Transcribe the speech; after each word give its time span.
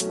Yo, 0.00 0.06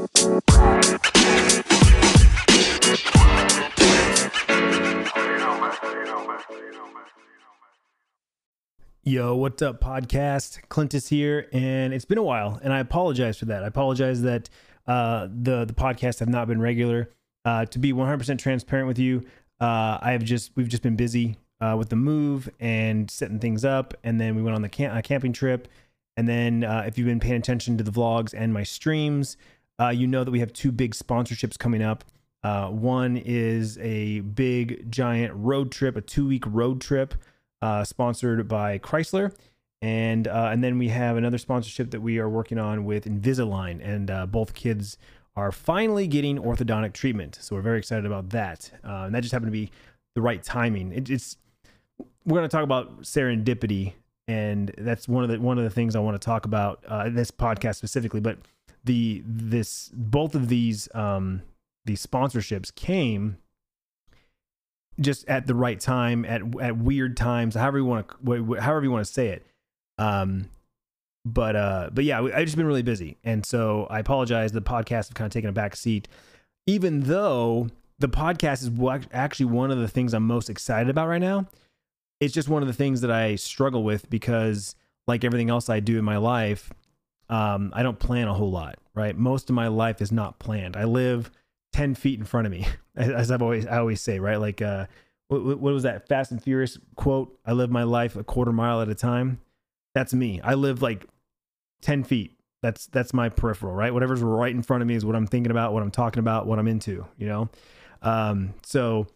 what's 9.37 9.61
up, 9.61 9.79
podcast? 9.79 10.59
Clintus 10.67 11.07
here, 11.07 11.47
and 11.53 11.93
it's 11.93 12.03
been 12.03 12.17
a 12.17 12.23
while, 12.23 12.59
and 12.61 12.73
I 12.73 12.79
apologize 12.79 13.37
for 13.37 13.45
that. 13.45 13.63
I 13.63 13.67
apologize 13.67 14.23
that 14.23 14.49
uh, 14.87 15.29
the 15.31 15.63
the 15.63 15.73
podcasts 15.73 16.19
have 16.19 16.27
not 16.27 16.49
been 16.49 16.59
regular. 16.59 17.09
Uh, 17.45 17.63
to 17.67 17.79
be 17.79 17.93
100% 17.93 18.37
transparent 18.39 18.89
with 18.89 18.99
you, 18.99 19.23
uh, 19.61 19.99
I 20.01 20.11
have 20.11 20.25
just 20.25 20.51
we've 20.57 20.67
just 20.67 20.83
been 20.83 20.97
busy 20.97 21.37
uh, 21.61 21.77
with 21.79 21.87
the 21.87 21.95
move 21.95 22.49
and 22.59 23.09
setting 23.09 23.39
things 23.39 23.63
up, 23.63 23.93
and 24.03 24.19
then 24.19 24.35
we 24.35 24.41
went 24.41 24.53
on 24.53 24.61
the 24.61 24.69
camp- 24.69 25.01
camping 25.05 25.31
trip, 25.31 25.69
and 26.17 26.27
then 26.27 26.65
uh, 26.65 26.83
if 26.85 26.97
you've 26.97 27.07
been 27.07 27.21
paying 27.21 27.37
attention 27.37 27.77
to 27.77 27.85
the 27.85 27.91
vlogs 27.91 28.33
and 28.35 28.53
my 28.53 28.63
streams, 28.63 29.37
uh, 29.79 29.89
you 29.89 30.07
know 30.07 30.23
that 30.23 30.31
we 30.31 30.39
have 30.39 30.53
two 30.53 30.71
big 30.71 30.93
sponsorships 30.93 31.57
coming 31.57 31.81
up. 31.81 32.03
one 32.43 33.17
is 33.17 33.77
a 33.79 34.21
big 34.21 34.91
giant 34.91 35.33
road 35.35 35.71
trip, 35.71 35.95
a 35.95 36.01
two 36.01 36.27
week 36.27 36.43
road 36.47 36.81
trip 36.81 37.13
uh, 37.61 37.83
sponsored 37.83 38.47
by 38.47 38.79
Chrysler. 38.79 39.35
And 39.81 40.27
uh, 40.27 40.49
and 40.51 40.63
then 40.63 40.79
we 40.79 40.87
have 40.89 41.17
another 41.17 41.37
sponsorship 41.37 41.91
that 41.91 42.01
we 42.01 42.17
are 42.17 42.27
working 42.27 42.57
on 42.57 42.83
with 42.83 43.05
Invisalign, 43.05 43.79
and 43.83 44.09
uh, 44.09 44.25
both 44.25 44.55
kids 44.55 44.97
are 45.35 45.51
finally 45.51 46.07
getting 46.07 46.39
orthodontic 46.39 46.93
treatment. 46.93 47.37
So 47.39 47.55
we're 47.55 47.61
very 47.61 47.77
excited 47.77 48.05
about 48.05 48.31
that. 48.31 48.71
Uh, 48.83 49.03
and 49.03 49.13
that 49.13 49.21
just 49.21 49.31
happened 49.31 49.49
to 49.49 49.51
be 49.51 49.69
the 50.15 50.21
right 50.21 50.41
timing. 50.41 50.93
It, 50.93 51.11
it's 51.11 51.37
we're 52.25 52.39
going 52.39 52.49
to 52.49 52.51
talk 52.51 52.63
about 52.63 53.03
serendipity, 53.03 53.93
and 54.27 54.73
that's 54.79 55.07
one 55.07 55.23
of 55.23 55.29
the 55.29 55.39
one 55.39 55.59
of 55.59 55.63
the 55.63 55.69
things 55.69 55.95
I 55.95 55.99
want 55.99 56.19
to 56.19 56.25
talk 56.25 56.45
about 56.45 56.83
uh, 56.87 57.09
this 57.09 57.29
podcast 57.29 57.75
specifically. 57.75 58.19
But 58.19 58.39
the 58.83 59.23
this 59.25 59.89
both 59.93 60.35
of 60.35 60.49
these 60.49 60.87
um, 60.93 61.41
these 61.85 62.05
sponsorships 62.05 62.73
came 62.73 63.37
just 64.99 65.27
at 65.27 65.45
the 65.45 65.55
right 65.55 65.79
time 65.79 66.25
at 66.25 66.41
at 66.59 66.77
weird 66.77 67.15
times 67.15 67.53
however 67.53 67.77
you 67.77 67.85
want 67.85 68.07
to 68.07 68.55
however 68.55 68.83
you 68.83 68.91
want 68.91 69.05
to 69.05 69.11
say 69.11 69.27
it. 69.29 69.45
Um 69.97 70.49
but 71.25 71.55
uh 71.55 71.89
but 71.91 72.05
yeah 72.05 72.21
i've 72.21 72.45
just 72.45 72.57
been 72.57 72.65
really 72.65 72.83
busy. 72.83 73.17
And 73.23 73.45
so 73.45 73.87
i 73.89 73.99
apologize 73.99 74.51
the 74.51 74.61
podcast 74.61 75.09
have 75.09 75.13
kind 75.13 75.27
of 75.27 75.33
taken 75.33 75.49
a 75.49 75.53
back 75.53 75.75
seat. 75.75 76.07
Even 76.65 77.01
though 77.01 77.69
the 77.99 78.09
podcast 78.09 78.61
is 78.63 79.07
actually 79.11 79.45
one 79.47 79.71
of 79.71 79.79
the 79.79 79.87
things 79.87 80.13
i'm 80.13 80.25
most 80.25 80.49
excited 80.49 80.89
about 80.89 81.07
right 81.07 81.21
now 81.21 81.45
it's 82.19 82.33
just 82.33 82.49
one 82.49 82.61
of 82.61 82.67
the 82.67 82.73
things 82.73 83.01
that 83.01 83.11
i 83.11 83.35
struggle 83.35 83.83
with 83.83 84.09
because 84.09 84.75
like 85.07 85.23
everything 85.23 85.49
else 85.49 85.69
i 85.69 85.79
do 85.79 85.97
in 85.97 86.05
my 86.05 86.17
life 86.17 86.71
um 87.29 87.71
i 87.75 87.83
don't 87.83 87.99
plan 87.99 88.27
a 88.27 88.33
whole 88.33 88.51
lot 88.51 88.77
right? 88.97 89.15
Most 89.15 89.49
of 89.49 89.55
my 89.55 89.67
life 89.67 90.01
is 90.01 90.11
not 90.11 90.39
planned. 90.39 90.75
I 90.75 90.85
live 90.85 91.31
10 91.73 91.93
feet 91.95 92.17
in 92.17 92.25
front 92.25 92.47
of 92.47 92.51
me 92.51 92.65
as 92.95 93.29
i've 93.29 93.43
always 93.43 93.67
i 93.67 93.77
always 93.77 94.01
say 94.01 94.19
right? 94.19 94.37
Like 94.37 94.61
uh 94.61 94.87
what, 95.29 95.43
what 95.43 95.73
was 95.73 95.83
that 95.83 96.07
fast 96.07 96.31
and 96.31 96.41
furious 96.41 96.79
quote? 96.95 97.37
I 97.45 97.51
live 97.51 97.69
my 97.69 97.83
life 97.83 98.15
a 98.15 98.23
quarter 98.23 98.53
mile 98.53 98.81
at 98.81 98.89
a 98.89 98.95
time. 98.95 99.39
That's 99.93 100.13
me. 100.13 100.39
I 100.41 100.53
live 100.55 100.81
like 100.81 101.05
10 101.81 102.03
feet. 102.05 102.33
That's 102.63 102.87
that's 102.87 103.13
my 103.13 103.29
peripheral 103.29 103.73
right? 103.73 103.93
Whatever's 103.93 104.21
right 104.21 104.53
in 104.53 104.63
front 104.63 104.81
of 104.81 104.87
me 104.87 104.95
is 104.95 105.05
what 105.05 105.15
i'm 105.15 105.27
thinking 105.27 105.51
about 105.51 105.73
what 105.73 105.83
i'm 105.83 105.91
talking 105.91 106.19
about 106.19 106.47
what 106.47 106.57
i'm 106.57 106.67
into 106.67 107.05
you 107.17 107.27
know? 107.27 107.49
Um 108.01 108.55
so 108.63 109.07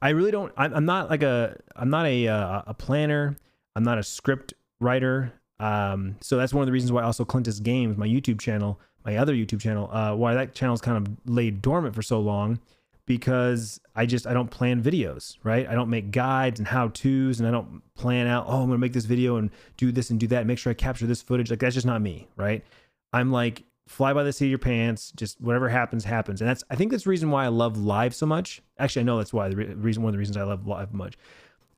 i 0.00 0.10
really 0.10 0.30
don't 0.30 0.52
i'm, 0.56 0.84
not 0.84 1.10
like 1.10 1.24
a 1.24 1.58
i'm 1.74 1.90
not 1.90 2.06
a 2.06 2.28
uh, 2.28 2.62
a 2.68 2.74
planner. 2.74 3.36
I'm 3.74 3.82
not 3.82 3.98
a 3.98 4.02
script 4.02 4.54
writer 4.80 5.32
um 5.58 6.16
so 6.20 6.36
that's 6.36 6.52
one 6.52 6.62
of 6.62 6.66
the 6.66 6.72
reasons 6.72 6.92
why 6.92 7.02
also 7.02 7.24
clintus 7.24 7.60
games 7.60 7.96
my 7.96 8.06
youtube 8.06 8.38
channel 8.38 8.78
my 9.06 9.16
other 9.16 9.34
YouTube 9.34 9.60
channel, 9.60 9.88
uh, 9.92 10.14
why 10.14 10.34
that 10.34 10.52
channel's 10.52 10.80
kind 10.80 10.98
of 10.98 11.32
laid 11.32 11.62
dormant 11.62 11.94
for 11.94 12.02
so 12.02 12.18
long 12.18 12.58
because 13.06 13.80
I 13.94 14.04
just 14.04 14.26
I 14.26 14.34
don't 14.34 14.50
plan 14.50 14.82
videos, 14.82 15.36
right? 15.44 15.66
I 15.66 15.74
don't 15.76 15.88
make 15.88 16.10
guides 16.10 16.58
and 16.58 16.66
how 16.66 16.88
tos, 16.88 17.38
and 17.38 17.46
I 17.46 17.52
don't 17.52 17.82
plan 17.94 18.26
out. 18.26 18.46
Oh, 18.48 18.62
I'm 18.62 18.66
gonna 18.66 18.78
make 18.78 18.92
this 18.92 19.04
video 19.04 19.36
and 19.36 19.50
do 19.76 19.92
this 19.92 20.10
and 20.10 20.18
do 20.18 20.26
that. 20.26 20.38
And 20.38 20.48
make 20.48 20.58
sure 20.58 20.72
I 20.72 20.74
capture 20.74 21.06
this 21.06 21.22
footage. 21.22 21.50
Like 21.50 21.60
that's 21.60 21.74
just 21.74 21.86
not 21.86 22.02
me, 22.02 22.26
right? 22.36 22.64
I'm 23.12 23.30
like 23.30 23.62
fly 23.86 24.12
by 24.12 24.24
the 24.24 24.32
seat 24.32 24.46
of 24.46 24.50
your 24.50 24.58
pants. 24.58 25.12
Just 25.14 25.40
whatever 25.40 25.68
happens, 25.68 26.04
happens. 26.04 26.40
And 26.40 26.50
that's 26.50 26.64
I 26.68 26.74
think 26.74 26.90
that's 26.90 27.04
the 27.04 27.10
reason 27.10 27.30
why 27.30 27.44
I 27.44 27.48
love 27.48 27.78
live 27.78 28.12
so 28.12 28.26
much. 28.26 28.60
Actually, 28.76 29.02
I 29.02 29.04
know 29.04 29.18
that's 29.18 29.32
why 29.32 29.48
the 29.48 29.56
re- 29.56 29.74
reason 29.74 30.02
one 30.02 30.10
of 30.10 30.14
the 30.14 30.18
reasons 30.18 30.36
I 30.36 30.42
love 30.42 30.66
live 30.66 30.92
much 30.92 31.16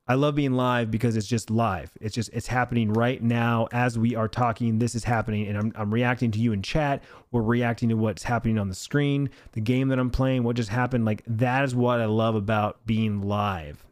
I 0.09 0.15
love 0.15 0.33
being 0.33 0.53
live 0.53 0.89
because 0.89 1.15
it's 1.15 1.27
just 1.27 1.51
live. 1.51 1.91
It's 2.01 2.15
just 2.15 2.31
it's 2.33 2.47
happening 2.47 2.91
right 2.91 3.21
now 3.21 3.67
as 3.71 3.99
we 3.99 4.15
are 4.15 4.27
talking. 4.27 4.79
This 4.79 4.95
is 4.95 5.03
happening, 5.03 5.47
and 5.47 5.55
I'm 5.55 5.71
I'm 5.75 5.93
reacting 5.93 6.31
to 6.31 6.39
you 6.39 6.51
in 6.51 6.63
chat. 6.63 7.03
We're 7.31 7.43
reacting 7.43 7.89
to 7.89 7.95
what's 7.95 8.23
happening 8.23 8.57
on 8.57 8.69
the 8.69 8.75
screen, 8.75 9.29
the 9.51 9.61
game 9.61 9.87
that 9.89 9.99
I'm 9.99 10.09
playing, 10.09 10.41
what 10.41 10.55
just 10.55 10.69
happened. 10.69 11.05
Like 11.05 11.21
that 11.27 11.63
is 11.63 11.75
what 11.75 12.01
I 12.01 12.05
love 12.05 12.33
about 12.33 12.83
being 12.87 13.21
live. 13.21 13.85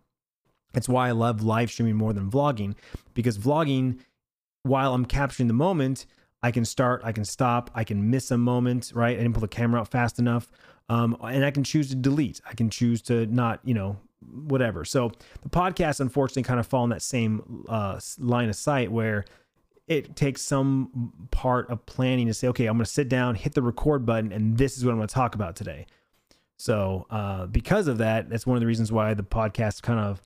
It's 0.74 0.90
why 0.90 1.10
I 1.10 1.12
love 1.12 1.44
live 1.44 1.70
streaming 1.70 1.96
more 1.96 2.14
than 2.14 2.32
vlogging 2.32 2.74
because 3.14 3.38
vlogging, 3.38 4.00
while 4.64 4.96
I'm 4.96 5.06
capturing 5.06 5.48
the 5.48 5.54
moment, 5.54 6.08
I 6.42 6.50
can 6.50 6.66
start, 6.66 7.02
I 7.04 7.12
can 7.12 7.26
stop, 7.26 7.70
I 7.76 7.84
can 7.84 8.10
miss 8.10 8.32
a 8.32 8.40
moment, 8.40 8.92
right? 8.96 9.16
I 9.16 9.22
didn't 9.22 9.34
pull 9.34 9.42
the 9.42 9.48
camera 9.48 9.82
out 9.82 9.90
fast 9.90 10.18
enough. 10.18 10.50
Um, 10.90 11.16
and 11.22 11.46
I 11.46 11.52
can 11.52 11.64
choose 11.64 11.90
to 11.90 11.96
delete. 11.96 12.42
I 12.50 12.56
can 12.56 12.72
choose 12.72 13.04
to 13.04 13.28
not, 13.28 13.60
you 13.64 13.74
know, 13.74 13.98
whatever. 14.22 14.86
So 14.86 15.12
the 15.42 15.50
podcast, 15.50 16.00
unfortunately, 16.00 16.44
kind 16.44 16.60
of 16.60 16.68
fall 16.68 16.84
in 16.84 16.90
that 16.92 17.02
same 17.02 17.66
uh, 17.70 18.00
line 18.20 18.50
of 18.50 18.56
sight 18.56 18.92
where 18.92 19.26
it 19.88 20.16
takes 20.16 20.42
some 20.42 21.14
part 21.32 21.70
of 21.70 21.86
planning 21.86 22.28
to 22.28 22.34
say, 22.34 22.48
okay, 22.50 22.66
I'm 22.66 22.76
going 22.76 22.86
to 22.86 22.92
sit 22.92 23.08
down, 23.08 23.36
hit 23.36 23.54
the 23.54 23.62
record 23.62 24.06
button, 24.06 24.32
and 24.32 24.58
this 24.58 24.78
is 24.78 24.84
what 24.84 24.92
I'm 24.92 24.98
going 24.98 25.08
to 25.08 25.14
talk 25.14 25.36
about 25.36 25.56
today. 25.56 25.86
So 26.58 27.06
uh, 27.10 27.46
because 27.46 27.88
of 27.88 28.00
that, 28.00 28.30
that's 28.30 28.46
one 28.46 28.58
of 28.58 28.62
the 28.62 28.68
reasons 28.68 28.92
why 28.92 29.14
the 29.14 29.24
podcast 29.24 29.84
kind 29.84 30.00
of 30.00 30.22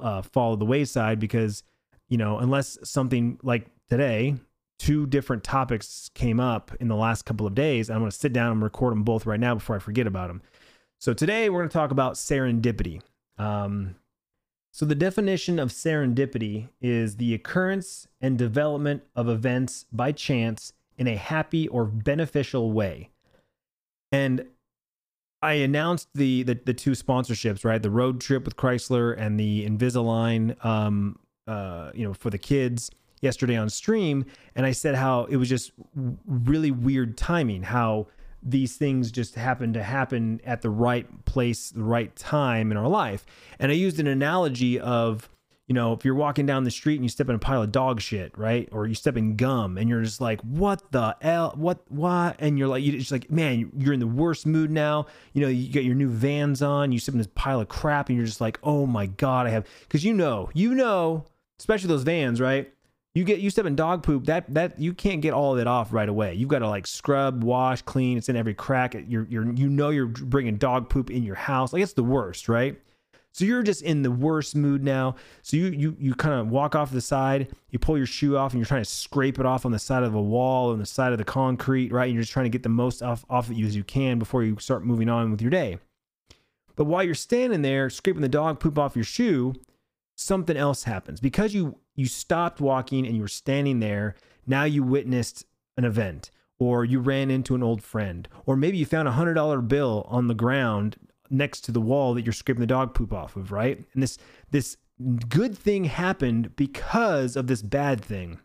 uh, 0.00 0.22
fall 0.22 0.56
the 0.56 0.64
wayside 0.64 1.18
because 1.18 1.62
you 2.08 2.16
know 2.16 2.38
unless 2.38 2.78
something 2.84 3.38
like 3.42 3.66
today 3.88 4.36
two 4.78 5.06
different 5.06 5.44
topics 5.44 6.10
came 6.14 6.40
up 6.40 6.72
in 6.80 6.88
the 6.88 6.96
last 6.96 7.22
couple 7.22 7.46
of 7.46 7.54
days 7.54 7.90
i'm 7.90 7.98
going 7.98 8.10
to 8.10 8.16
sit 8.16 8.32
down 8.32 8.52
and 8.52 8.62
record 8.62 8.92
them 8.92 9.02
both 9.02 9.26
right 9.26 9.40
now 9.40 9.54
before 9.54 9.76
i 9.76 9.78
forget 9.78 10.06
about 10.06 10.28
them 10.28 10.42
so 10.98 11.12
today 11.12 11.50
we're 11.50 11.60
going 11.60 11.68
to 11.68 11.72
talk 11.72 11.90
about 11.90 12.14
serendipity 12.14 13.00
um, 13.38 13.96
so, 14.74 14.86
the 14.86 14.94
definition 14.94 15.58
of 15.58 15.68
serendipity 15.68 16.68
is 16.80 17.16
the 17.16 17.34
occurrence 17.34 18.08
and 18.22 18.38
development 18.38 19.02
of 19.14 19.28
events 19.28 19.84
by 19.92 20.12
chance 20.12 20.72
in 20.96 21.06
a 21.06 21.16
happy 21.16 21.68
or 21.68 21.84
beneficial 21.84 22.72
way. 22.72 23.10
And 24.10 24.46
I 25.42 25.54
announced 25.54 26.08
the, 26.14 26.42
the, 26.44 26.58
the 26.64 26.72
two 26.72 26.92
sponsorships, 26.92 27.64
right? 27.66 27.82
The 27.82 27.90
road 27.90 28.20
trip 28.20 28.44
with 28.44 28.56
Chrysler 28.56 29.14
and 29.18 29.38
the 29.38 29.66
Invisalign, 29.66 30.64
um, 30.64 31.18
uh, 31.46 31.90
you 31.94 32.06
know, 32.06 32.14
for 32.14 32.30
the 32.30 32.38
kids 32.38 32.90
yesterday 33.20 33.56
on 33.56 33.68
stream, 33.68 34.24
and 34.54 34.64
I 34.64 34.72
said 34.72 34.94
how 34.94 35.24
it 35.24 35.36
was 35.36 35.48
just 35.48 35.72
really 36.26 36.70
weird 36.70 37.18
timing. 37.18 37.62
How 37.62 38.06
these 38.42 38.76
things 38.76 39.10
just 39.10 39.34
happen 39.36 39.72
to 39.72 39.82
happen 39.82 40.40
at 40.44 40.62
the 40.62 40.70
right 40.70 41.24
place, 41.24 41.70
the 41.70 41.82
right 41.82 42.14
time 42.16 42.70
in 42.70 42.76
our 42.76 42.88
life. 42.88 43.24
And 43.58 43.70
I 43.70 43.74
used 43.74 44.00
an 44.00 44.06
analogy 44.06 44.80
of, 44.80 45.28
you 45.68 45.74
know, 45.74 45.92
if 45.92 46.04
you're 46.04 46.14
walking 46.14 46.44
down 46.44 46.64
the 46.64 46.70
street 46.70 46.96
and 46.96 47.04
you 47.04 47.08
step 47.08 47.28
in 47.28 47.36
a 47.36 47.38
pile 47.38 47.62
of 47.62 47.70
dog 47.70 48.00
shit, 48.00 48.36
right? 48.36 48.68
Or 48.72 48.86
you 48.86 48.94
step 48.94 49.16
in 49.16 49.36
gum 49.36 49.78
and 49.78 49.88
you're 49.88 50.02
just 50.02 50.20
like, 50.20 50.40
what 50.40 50.90
the 50.90 51.16
hell? 51.22 51.54
What, 51.56 51.82
why? 51.88 52.34
And 52.40 52.58
you're 52.58 52.68
like, 52.68 52.84
you're 52.84 52.98
just 52.98 53.12
like, 53.12 53.30
man, 53.30 53.70
you're 53.78 53.94
in 53.94 54.00
the 54.00 54.06
worst 54.06 54.44
mood 54.44 54.70
now. 54.70 55.06
You 55.32 55.42
know, 55.42 55.48
you 55.48 55.72
got 55.72 55.84
your 55.84 55.94
new 55.94 56.08
vans 56.08 56.62
on, 56.62 56.90
you 56.90 56.98
step 56.98 57.14
in 57.14 57.18
this 57.18 57.28
pile 57.34 57.60
of 57.60 57.68
crap 57.68 58.08
and 58.08 58.16
you're 58.16 58.26
just 58.26 58.40
like, 58.40 58.58
oh 58.64 58.86
my 58.86 59.06
God, 59.06 59.46
I 59.46 59.50
have, 59.50 59.66
because 59.82 60.04
you 60.04 60.12
know, 60.12 60.50
you 60.52 60.74
know, 60.74 61.24
especially 61.60 61.88
those 61.88 62.02
vans, 62.02 62.40
right? 62.40 62.71
You 63.14 63.24
get 63.24 63.40
you 63.40 63.50
step 63.50 63.66
in 63.66 63.76
dog 63.76 64.02
poop 64.02 64.24
that 64.26 64.52
that 64.54 64.78
you 64.78 64.94
can't 64.94 65.20
get 65.20 65.34
all 65.34 65.54
of 65.54 65.58
it 65.58 65.66
off 65.66 65.92
right 65.92 66.08
away. 66.08 66.34
You've 66.34 66.48
got 66.48 66.60
to 66.60 66.68
like 66.68 66.86
scrub 66.86 67.44
wash 67.44 67.82
clean 67.82 68.18
it's 68.18 68.28
in 68.28 68.36
every 68.36 68.54
crack 68.54 68.94
you're 69.06 69.26
you're 69.28 69.52
you 69.52 69.68
know 69.68 69.90
you're 69.90 70.06
bringing 70.06 70.56
dog 70.56 70.88
poop 70.88 71.10
in 71.10 71.22
your 71.22 71.34
house 71.34 71.72
like 71.72 71.82
it's 71.82 71.92
the 71.92 72.02
worst 72.02 72.48
right? 72.48 72.80
So 73.34 73.46
you're 73.46 73.62
just 73.62 73.80
in 73.80 74.02
the 74.02 74.10
worst 74.10 74.54
mood 74.54 74.82
now. 74.82 75.16
So 75.42 75.56
you 75.56 75.66
you 75.66 75.96
you 75.98 76.14
kind 76.14 76.40
of 76.40 76.48
walk 76.48 76.74
off 76.74 76.90
the 76.90 77.00
side 77.00 77.48
you 77.70 77.78
pull 77.78 77.96
your 77.96 78.06
shoe 78.06 78.36
off 78.36 78.52
and 78.52 78.60
you're 78.60 78.66
trying 78.66 78.84
to 78.84 78.90
scrape 78.90 79.38
it 79.38 79.46
off 79.46 79.66
on 79.66 79.72
the 79.72 79.78
side 79.78 80.02
of 80.02 80.14
a 80.14 80.22
wall 80.22 80.72
on 80.72 80.78
the 80.78 80.86
side 80.86 81.12
of 81.12 81.18
the 81.18 81.24
concrete 81.24 81.92
right? 81.92 82.06
And 82.06 82.14
you're 82.14 82.22
just 82.22 82.32
trying 82.32 82.44
to 82.44 82.50
get 82.50 82.62
the 82.62 82.70
most 82.70 83.02
off 83.02 83.24
off 83.28 83.50
of 83.50 83.56
you 83.56 83.66
as 83.66 83.76
you 83.76 83.84
can 83.84 84.18
before 84.18 84.42
you 84.42 84.56
start 84.58 84.86
moving 84.86 85.10
on 85.10 85.30
with 85.30 85.42
your 85.42 85.50
day. 85.50 85.78
But 86.76 86.84
while 86.84 87.02
you're 87.02 87.14
standing 87.14 87.60
there 87.60 87.90
scraping 87.90 88.22
the 88.22 88.28
dog 88.30 88.58
poop 88.58 88.78
off 88.78 88.96
your 88.96 89.04
shoe 89.04 89.54
something 90.22 90.56
else 90.56 90.84
happens. 90.84 91.20
Because 91.20 91.54
you 91.54 91.78
you 91.94 92.06
stopped 92.06 92.60
walking 92.60 93.06
and 93.06 93.16
you 93.16 93.22
were 93.22 93.28
standing 93.28 93.80
there 93.80 94.14
now 94.46 94.64
you 94.64 94.82
witnessed 94.82 95.44
an 95.76 95.84
event 95.84 96.30
or 96.58 96.84
you 96.84 97.00
ran 97.00 97.30
into 97.30 97.54
an 97.54 97.62
old 97.62 97.82
friend 97.82 98.28
or 98.46 98.56
maybe 98.56 98.76
you 98.76 98.86
found 98.86 99.08
a 99.08 99.12
hundred 99.12 99.34
dollar 99.34 99.60
bill 99.60 100.06
on 100.08 100.28
the 100.28 100.34
ground 100.34 100.96
next 101.30 101.62
to 101.62 101.72
the 101.72 101.80
wall 101.80 102.14
that 102.14 102.24
you're 102.24 102.32
scraping 102.32 102.60
the 102.60 102.66
dog 102.66 102.94
poop 102.94 103.12
off 103.12 103.36
of 103.36 103.52
right 103.52 103.84
and 103.94 104.02
this 104.02 104.18
this 104.50 104.76
good 105.28 105.56
thing 105.56 105.84
happened 105.84 106.54
because 106.56 107.36
of 107.36 107.46
this 107.46 107.62
bad 107.62 108.00
thing 108.00 108.38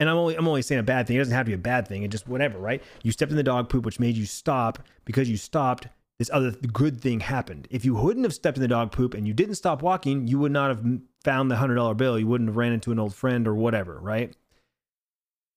and 0.00 0.08
I'm 0.08 0.16
only 0.16 0.36
I'm 0.36 0.46
only 0.46 0.62
saying 0.62 0.78
a 0.78 0.84
bad 0.84 1.06
thing. 1.06 1.16
It 1.16 1.20
doesn't 1.20 1.34
have 1.34 1.46
to 1.46 1.50
be 1.50 1.54
a 1.54 1.58
bad 1.58 1.88
thing. 1.88 2.02
It 2.02 2.08
just 2.08 2.28
whatever, 2.28 2.58
right? 2.58 2.82
You 3.02 3.12
stepped 3.12 3.32
in 3.32 3.36
the 3.36 3.42
dog 3.42 3.68
poop, 3.68 3.84
which 3.84 3.98
made 3.98 4.16
you 4.16 4.26
stop. 4.26 4.78
Because 5.04 5.28
you 5.28 5.36
stopped, 5.36 5.88
this 6.18 6.30
other 6.32 6.50
good 6.50 7.00
thing 7.00 7.20
happened. 7.20 7.68
If 7.70 7.84
you 7.84 7.94
wouldn't 7.94 8.24
have 8.24 8.34
stepped 8.34 8.56
in 8.56 8.62
the 8.62 8.68
dog 8.68 8.92
poop 8.92 9.14
and 9.14 9.26
you 9.26 9.34
didn't 9.34 9.54
stop 9.54 9.82
walking, 9.82 10.26
you 10.26 10.38
would 10.38 10.52
not 10.52 10.68
have 10.68 10.84
found 11.22 11.50
the 11.50 11.56
hundred 11.56 11.76
dollar 11.76 11.94
bill. 11.94 12.18
You 12.18 12.26
wouldn't 12.26 12.48
have 12.48 12.56
ran 12.56 12.72
into 12.72 12.92
an 12.92 12.98
old 12.98 13.14
friend 13.14 13.46
or 13.46 13.54
whatever, 13.54 13.98
right? 14.00 14.34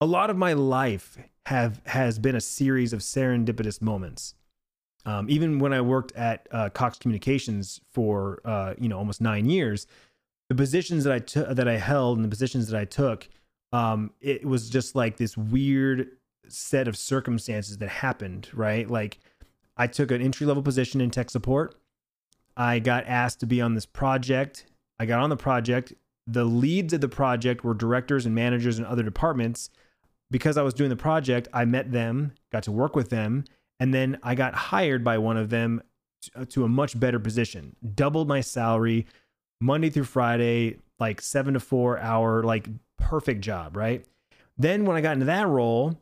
A 0.00 0.06
lot 0.06 0.30
of 0.30 0.36
my 0.36 0.52
life 0.52 1.18
have 1.46 1.80
has 1.86 2.18
been 2.18 2.36
a 2.36 2.40
series 2.40 2.92
of 2.92 3.00
serendipitous 3.00 3.82
moments. 3.82 4.34
Um, 5.04 5.28
even 5.28 5.58
when 5.58 5.72
I 5.72 5.80
worked 5.80 6.12
at 6.12 6.46
uh, 6.52 6.68
Cox 6.68 6.98
Communications 6.98 7.80
for 7.90 8.40
uh, 8.44 8.74
you 8.78 8.88
know 8.88 8.98
almost 8.98 9.20
nine 9.20 9.46
years, 9.46 9.86
the 10.48 10.54
positions 10.54 11.04
that 11.04 11.12
I 11.12 11.18
took 11.18 11.48
that 11.48 11.66
I 11.66 11.76
held 11.76 12.18
and 12.18 12.24
the 12.24 12.30
positions 12.30 12.68
that 12.68 12.78
I 12.78 12.84
took 12.84 13.28
um, 13.72 14.10
it 14.20 14.44
was 14.44 14.68
just 14.68 14.94
like 14.94 15.16
this 15.16 15.36
weird 15.36 16.10
set 16.48 16.88
of 16.88 16.96
circumstances 16.96 17.78
that 17.78 17.88
happened, 17.88 18.48
right? 18.52 18.88
Like 18.88 19.18
I 19.82 19.88
took 19.88 20.12
an 20.12 20.22
entry 20.22 20.46
level 20.46 20.62
position 20.62 21.00
in 21.00 21.10
tech 21.10 21.28
support. 21.28 21.74
I 22.56 22.78
got 22.78 23.04
asked 23.08 23.40
to 23.40 23.46
be 23.46 23.60
on 23.60 23.74
this 23.74 23.84
project. 23.84 24.64
I 25.00 25.06
got 25.06 25.18
on 25.18 25.28
the 25.28 25.36
project. 25.36 25.92
The 26.28 26.44
leads 26.44 26.92
of 26.92 27.00
the 27.00 27.08
project 27.08 27.64
were 27.64 27.74
directors 27.74 28.24
and 28.24 28.32
managers 28.32 28.78
in 28.78 28.84
other 28.84 29.02
departments. 29.02 29.70
Because 30.30 30.56
I 30.56 30.62
was 30.62 30.72
doing 30.72 30.88
the 30.88 30.94
project, 30.94 31.48
I 31.52 31.64
met 31.64 31.90
them, 31.90 32.32
got 32.52 32.62
to 32.62 32.70
work 32.70 32.94
with 32.94 33.10
them, 33.10 33.44
and 33.80 33.92
then 33.92 34.20
I 34.22 34.36
got 34.36 34.54
hired 34.54 35.02
by 35.02 35.18
one 35.18 35.36
of 35.36 35.50
them 35.50 35.82
uh, 36.36 36.44
to 36.50 36.62
a 36.62 36.68
much 36.68 36.98
better 36.98 37.18
position. 37.18 37.74
Doubled 37.96 38.28
my 38.28 38.40
salary 38.40 39.08
Monday 39.60 39.90
through 39.90 40.04
Friday, 40.04 40.78
like 41.00 41.20
7 41.20 41.54
to 41.54 41.60
4 41.60 41.98
hour 41.98 42.44
like 42.44 42.68
perfect 42.98 43.40
job, 43.40 43.76
right? 43.76 44.06
Then 44.56 44.84
when 44.84 44.96
I 44.96 45.00
got 45.00 45.14
into 45.14 45.26
that 45.26 45.48
role, 45.48 46.00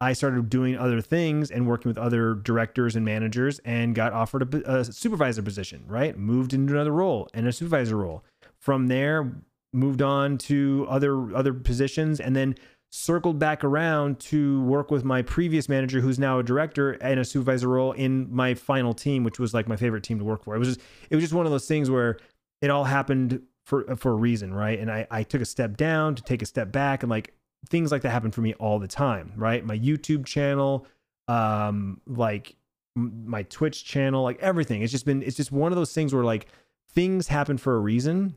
I 0.00 0.12
started 0.12 0.48
doing 0.48 0.76
other 0.76 1.00
things 1.00 1.50
and 1.50 1.66
working 1.66 1.88
with 1.88 1.98
other 1.98 2.34
directors 2.34 2.94
and 2.94 3.04
managers 3.04 3.58
and 3.64 3.94
got 3.94 4.12
offered 4.12 4.54
a, 4.54 4.78
a, 4.78 4.84
supervisor 4.84 5.42
position, 5.42 5.82
right? 5.88 6.16
Moved 6.16 6.54
into 6.54 6.74
another 6.74 6.92
role 6.92 7.28
and 7.34 7.46
a 7.48 7.52
supervisor 7.52 7.96
role. 7.96 8.24
From 8.60 8.86
there, 8.86 9.32
moved 9.72 10.00
on 10.00 10.38
to 10.38 10.86
other 10.88 11.34
other 11.34 11.52
positions 11.52 12.20
and 12.20 12.34
then 12.34 12.54
circled 12.90 13.38
back 13.38 13.64
around 13.64 14.18
to 14.18 14.62
work 14.62 14.90
with 14.90 15.04
my 15.04 15.20
previous 15.20 15.68
manager 15.68 16.00
who's 16.00 16.18
now 16.18 16.38
a 16.38 16.42
director 16.42 16.92
and 16.92 17.20
a 17.20 17.24
supervisor 17.24 17.68
role 17.68 17.92
in 17.92 18.32
my 18.32 18.54
final 18.54 18.94
team, 18.94 19.24
which 19.24 19.38
was 19.38 19.52
like 19.52 19.68
my 19.68 19.76
favorite 19.76 20.02
team 20.02 20.18
to 20.18 20.24
work 20.24 20.44
for. 20.44 20.54
It 20.54 20.58
was 20.58 20.68
just 20.68 20.80
it 21.10 21.16
was 21.16 21.24
just 21.24 21.34
one 21.34 21.44
of 21.44 21.52
those 21.52 21.66
things 21.66 21.90
where 21.90 22.18
it 22.62 22.70
all 22.70 22.84
happened 22.84 23.42
for 23.66 23.96
for 23.96 24.12
a 24.12 24.16
reason, 24.16 24.54
right? 24.54 24.78
And 24.78 24.90
I 24.90 25.06
I 25.10 25.22
took 25.24 25.42
a 25.42 25.46
step 25.46 25.76
down 25.76 26.14
to 26.14 26.22
take 26.22 26.40
a 26.40 26.46
step 26.46 26.70
back, 26.70 27.02
and 27.02 27.10
like 27.10 27.34
things 27.68 27.92
like 27.92 28.02
that 28.02 28.10
happen 28.10 28.30
for 28.30 28.40
me 28.40 28.54
all 28.54 28.78
the 28.78 28.88
time, 28.88 29.32
right? 29.36 29.64
My 29.64 29.78
YouTube 29.78 30.24
channel, 30.26 30.86
um, 31.26 32.00
like 32.06 32.56
my 32.94 33.42
Twitch 33.44 33.84
channel, 33.84 34.22
like 34.22 34.38
everything. 34.40 34.82
It's 34.82 34.92
just 34.92 35.04
been 35.04 35.22
it's 35.22 35.36
just 35.36 35.52
one 35.52 35.72
of 35.72 35.76
those 35.76 35.92
things 35.92 36.14
where 36.14 36.24
like 36.24 36.46
things 36.92 37.28
happen 37.28 37.58
for 37.58 37.76
a 37.76 37.80
reason, 37.80 38.36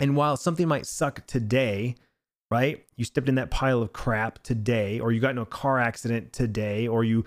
and 0.00 0.16
while 0.16 0.36
something 0.36 0.68
might 0.68 0.86
suck 0.86 1.26
today, 1.26 1.96
right? 2.50 2.84
You 2.96 3.04
stepped 3.04 3.28
in 3.28 3.36
that 3.36 3.50
pile 3.50 3.82
of 3.82 3.92
crap 3.92 4.42
today, 4.42 5.00
or 5.00 5.12
you 5.12 5.20
got 5.20 5.30
in 5.30 5.38
a 5.38 5.46
car 5.46 5.78
accident 5.78 6.32
today, 6.32 6.88
or 6.88 7.04
you 7.04 7.24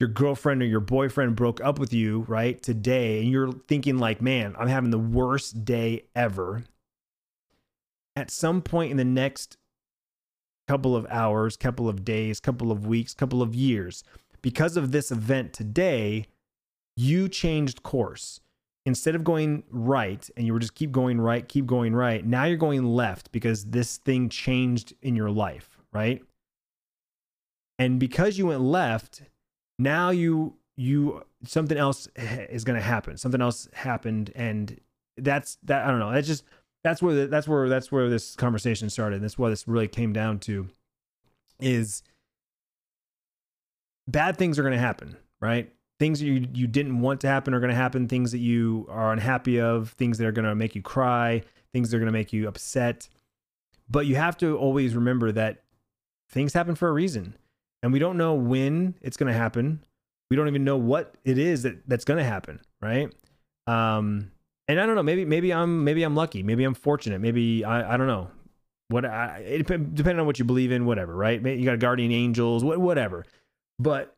your 0.00 0.08
girlfriend 0.08 0.62
or 0.62 0.66
your 0.66 0.80
boyfriend 0.80 1.34
broke 1.34 1.60
up 1.60 1.78
with 1.78 1.92
you, 1.92 2.24
right? 2.28 2.62
Today, 2.62 3.20
and 3.20 3.30
you're 3.30 3.52
thinking 3.52 3.98
like, 3.98 4.22
man, 4.22 4.54
I'm 4.58 4.68
having 4.68 4.90
the 4.90 4.98
worst 4.98 5.64
day 5.64 6.04
ever 6.14 6.62
at 8.14 8.30
some 8.30 8.62
point 8.62 8.90
in 8.90 8.96
the 8.96 9.04
next 9.04 9.56
couple 10.68 10.94
of 10.94 11.06
hours, 11.08 11.56
couple 11.56 11.88
of 11.88 12.04
days, 12.04 12.38
couple 12.38 12.70
of 12.70 12.86
weeks, 12.86 13.14
couple 13.14 13.42
of 13.42 13.54
years, 13.54 14.04
because 14.42 14.76
of 14.76 14.92
this 14.92 15.10
event 15.10 15.52
today, 15.52 16.26
you 16.96 17.28
changed 17.28 17.82
course. 17.82 18.40
Instead 18.84 19.14
of 19.14 19.24
going 19.24 19.64
right 19.70 20.30
and 20.36 20.46
you 20.46 20.52
were 20.52 20.58
just 20.58 20.74
keep 20.74 20.92
going 20.92 21.20
right, 21.20 21.48
keep 21.48 21.66
going 21.66 21.94
right, 21.94 22.24
now 22.24 22.44
you're 22.44 22.56
going 22.56 22.84
left 22.84 23.32
because 23.32 23.66
this 23.66 23.96
thing 23.98 24.28
changed 24.28 24.94
in 25.02 25.16
your 25.16 25.30
life, 25.30 25.78
right? 25.92 26.22
And 27.78 27.98
because 27.98 28.38
you 28.38 28.46
went 28.46 28.60
left, 28.60 29.22
now 29.78 30.10
you 30.10 30.54
you 30.76 31.22
something 31.44 31.76
else 31.76 32.08
is 32.16 32.64
going 32.64 32.78
to 32.78 32.84
happen. 32.84 33.16
Something 33.16 33.42
else 33.42 33.68
happened 33.72 34.32
and 34.34 34.78
that's 35.16 35.58
that 35.64 35.84
I 35.84 35.90
don't 35.90 35.98
know. 35.98 36.12
That's 36.12 36.26
just 36.26 36.44
that's 36.88 37.02
where 37.02 37.14
the, 37.14 37.26
that's 37.26 37.46
where 37.46 37.68
that's 37.68 37.92
where 37.92 38.08
this 38.08 38.34
conversation 38.34 38.90
started. 38.90 39.22
That's 39.22 39.38
what 39.38 39.50
this 39.50 39.68
really 39.68 39.88
came 39.88 40.12
down 40.12 40.38
to 40.40 40.68
is 41.60 42.02
bad 44.06 44.36
things 44.36 44.58
are 44.58 44.62
going 44.62 44.74
to 44.74 44.80
happen, 44.80 45.16
right? 45.40 45.72
Things 45.98 46.22
you 46.22 46.46
you 46.54 46.66
didn't 46.66 47.00
want 47.00 47.20
to 47.22 47.28
happen 47.28 47.54
are 47.54 47.60
going 47.60 47.70
to 47.70 47.76
happen. 47.76 48.08
Things 48.08 48.32
that 48.32 48.38
you 48.38 48.86
are 48.88 49.12
unhappy 49.12 49.60
of, 49.60 49.90
things 49.90 50.18
that 50.18 50.26
are 50.26 50.32
going 50.32 50.46
to 50.46 50.54
make 50.54 50.74
you 50.74 50.82
cry, 50.82 51.42
things 51.72 51.90
that 51.90 51.96
are 51.96 52.00
going 52.00 52.12
to 52.12 52.18
make 52.18 52.32
you 52.32 52.48
upset. 52.48 53.08
But 53.90 54.06
you 54.06 54.16
have 54.16 54.36
to 54.38 54.56
always 54.56 54.94
remember 54.94 55.32
that 55.32 55.62
things 56.30 56.52
happen 56.52 56.74
for 56.74 56.88
a 56.88 56.92
reason, 56.92 57.34
and 57.82 57.92
we 57.92 57.98
don't 57.98 58.16
know 58.16 58.34
when 58.34 58.94
it's 59.00 59.16
going 59.16 59.32
to 59.32 59.38
happen. 59.38 59.84
We 60.30 60.36
don't 60.36 60.48
even 60.48 60.64
know 60.64 60.76
what 60.76 61.14
it 61.24 61.38
is 61.38 61.62
that 61.62 61.88
that's 61.88 62.04
going 62.04 62.18
to 62.18 62.24
happen, 62.24 62.60
right? 62.80 63.12
Um, 63.66 64.30
and 64.68 64.78
I 64.78 64.86
don't 64.86 64.94
know, 64.94 65.02
maybe 65.02 65.24
maybe 65.24 65.52
I'm 65.52 65.82
maybe 65.82 66.02
I'm 66.02 66.14
lucky, 66.14 66.42
maybe 66.42 66.62
I'm 66.64 66.74
fortunate, 66.74 67.20
maybe 67.20 67.64
I 67.64 67.94
I 67.94 67.96
don't 67.96 68.06
know. 68.06 68.30
What 68.90 69.04
I, 69.04 69.38
it 69.38 69.66
depending 69.66 70.18
on 70.18 70.26
what 70.26 70.38
you 70.38 70.44
believe 70.44 70.72
in, 70.72 70.86
whatever, 70.86 71.14
right? 71.14 71.44
You 71.44 71.64
got 71.64 71.78
guardian 71.78 72.12
angels, 72.12 72.64
what 72.64 72.78
whatever. 72.78 73.26
But 73.78 74.14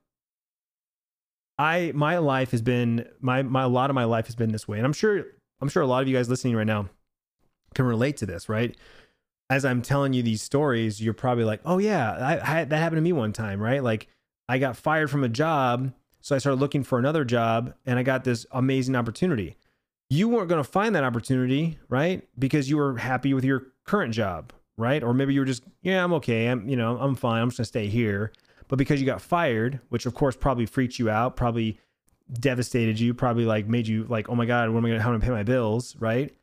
I 1.58 1.93
my 1.94 2.19
life 2.19 2.50
has 2.50 2.62
been 2.62 3.08
my 3.20 3.43
my 3.43 3.62
a 3.62 3.69
lot 3.69 3.91
of 3.91 3.94
my 3.94 4.05
life 4.05 4.26
has 4.26 4.35
been 4.35 4.52
this 4.52 4.69
way, 4.69 4.79
and 4.79 4.87
I'm 4.87 4.93
sure 4.93 5.25
I'm 5.61 5.69
sure 5.69 5.82
a 5.82 5.87
lot 5.87 6.02
of 6.02 6.08
you 6.08 6.17
guys 6.17 6.29
listening 6.29 6.56
right 6.56 6.67
now 6.67 6.88
can 7.75 7.85
relate 7.85 8.17
to 8.19 8.26
this, 8.26 8.49
right? 8.49 8.76
As 9.49 9.64
I'm 9.64 9.82
telling 9.82 10.12
you 10.12 10.23
these 10.23 10.43
stories, 10.43 11.02
you're 11.02 11.14
probably 11.14 11.44
like, 11.44 11.61
"Oh 11.64 11.79
yeah, 11.79 12.12
I, 12.12 12.61
I, 12.61 12.64
that 12.64 12.79
happened 12.79 12.99
to 12.99 13.02
me 13.02 13.12
one 13.12 13.32
time, 13.32 13.61
right?" 13.61 13.82
Like 13.82 14.06
I 14.49 14.58
got 14.58 14.76
fired 14.76 15.11
from 15.11 15.25
a 15.25 15.29
job, 15.29 15.93
so 16.20 16.35
I 16.35 16.38
started 16.38 16.61
looking 16.61 16.85
for 16.85 16.99
another 16.99 17.25
job, 17.25 17.75
and 17.87 17.99
I 17.99 18.05
got 18.05 18.23
this 18.25 18.47
amazing 18.52 18.94
opportunity 18.94 19.56
you 20.10 20.28
weren't 20.28 20.48
going 20.48 20.62
to 20.62 20.68
find 20.68 20.94
that 20.96 21.04
opportunity, 21.04 21.78
right? 21.88 22.28
Because 22.38 22.68
you 22.68 22.76
were 22.76 22.98
happy 22.98 23.32
with 23.32 23.44
your 23.44 23.68
current 23.84 24.12
job, 24.12 24.52
right? 24.76 25.02
Or 25.02 25.14
maybe 25.14 25.32
you 25.32 25.40
were 25.40 25.46
just, 25.46 25.62
yeah, 25.82 26.02
I'm 26.02 26.12
okay. 26.14 26.48
I'm, 26.48 26.68
you 26.68 26.76
know, 26.76 26.98
I'm 26.98 27.14
fine. 27.14 27.40
I'm 27.40 27.48
just 27.48 27.58
going 27.58 27.64
to 27.64 27.68
stay 27.68 27.86
here. 27.86 28.32
But 28.66 28.76
because 28.76 29.00
you 29.00 29.06
got 29.06 29.22
fired, 29.22 29.80
which 29.88 30.06
of 30.06 30.14
course 30.14 30.36
probably 30.36 30.66
freaked 30.66 30.98
you 30.98 31.08
out, 31.08 31.36
probably 31.36 31.78
devastated 32.32 32.99
you, 32.99 33.14
probably 33.14 33.44
like 33.44 33.68
made 33.68 33.87
you 33.87 34.04
like, 34.04 34.28
oh 34.28 34.35
my 34.35 34.46
God, 34.46 34.68
what 34.70 34.78
am 34.78 34.85
I 34.85 34.88
going 34.88 34.99
to, 34.99 35.02
how 35.02 35.11
am 35.11 35.14
I 35.14 35.18
going 35.18 35.20
to 35.20 35.26
pay 35.26 35.32
my 35.32 35.42
bills, 35.44 35.96
right? 36.00 36.35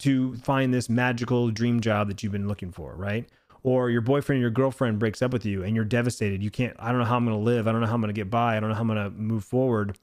To 0.00 0.34
find 0.38 0.74
this 0.74 0.88
magical 0.88 1.50
dream 1.50 1.80
job 1.80 2.08
that 2.08 2.22
you've 2.22 2.32
been 2.32 2.48
looking 2.48 2.72
for, 2.72 2.94
right? 2.96 3.28
Or 3.62 3.88
your 3.88 4.00
boyfriend 4.00 4.38
or 4.38 4.42
your 4.42 4.50
girlfriend 4.50 4.98
breaks 4.98 5.22
up 5.22 5.32
with 5.32 5.44
you 5.44 5.62
and 5.62 5.76
you're 5.76 5.84
devastated. 5.84 6.42
You 6.42 6.50
can't, 6.50 6.76
I 6.78 6.90
don't 6.90 6.98
know 6.98 7.04
how 7.04 7.16
I'm 7.16 7.24
going 7.24 7.36
to 7.36 7.42
live. 7.42 7.68
I 7.68 7.72
don't 7.72 7.80
know 7.80 7.86
how 7.86 7.94
I'm 7.94 8.00
going 8.00 8.14
to 8.14 8.20
get 8.20 8.30
by. 8.30 8.56
I 8.56 8.60
don't 8.60 8.68
know 8.68 8.74
how 8.74 8.82
I'm 8.82 8.88
going 8.88 9.04
to 9.04 9.10
move 9.10 9.44
forward 9.44 9.96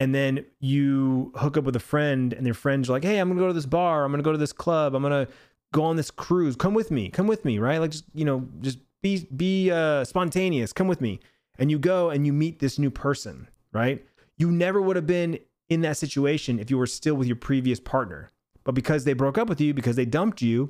and 0.00 0.14
then 0.14 0.44
you 0.60 1.32
hook 1.36 1.56
up 1.56 1.64
with 1.64 1.76
a 1.76 1.80
friend 1.80 2.32
and 2.32 2.44
their 2.44 2.54
friends 2.54 2.88
like 2.88 3.04
hey 3.04 3.18
i'm 3.18 3.28
gonna 3.28 3.40
go 3.40 3.46
to 3.46 3.52
this 3.52 3.66
bar. 3.66 4.04
I'm 4.04 4.12
gonna 4.12 4.22
go 4.22 4.32
to 4.32 4.38
this 4.38 4.52
club. 4.52 4.94
I'm 4.94 5.02
gonna 5.02 5.28
go 5.72 5.84
on 5.84 5.96
this 5.96 6.10
cruise. 6.10 6.56
Come 6.56 6.74
with 6.74 6.90
me. 6.90 7.10
Come 7.10 7.26
with 7.26 7.44
me 7.44 7.58
right? 7.58 7.78
Like 7.78 7.90
just 7.90 8.04
you 8.14 8.24
know 8.24 8.48
just 8.60 8.78
be 9.02 9.26
be 9.36 9.70
uh, 9.70 10.04
spontaneous. 10.04 10.72
Come 10.72 10.88
with 10.88 11.00
me. 11.00 11.20
And 11.58 11.70
you 11.70 11.78
go 11.78 12.10
and 12.10 12.26
you 12.26 12.32
meet 12.32 12.58
this 12.58 12.78
new 12.78 12.90
person 12.90 13.48
right? 13.72 14.04
You 14.38 14.50
never 14.50 14.80
would 14.80 14.96
have 14.96 15.06
been 15.06 15.38
in 15.68 15.80
that 15.82 15.96
situation 15.96 16.58
if 16.58 16.70
you 16.70 16.78
were 16.78 16.86
still 16.86 17.14
with 17.14 17.26
your 17.26 17.36
previous 17.36 17.80
partner. 17.80 18.30
But 18.64 18.74
because 18.74 19.04
they 19.04 19.12
broke 19.12 19.38
up 19.38 19.48
with 19.48 19.60
you 19.60 19.74
because 19.74 19.96
they 19.96 20.04
dumped 20.04 20.42
you 20.42 20.68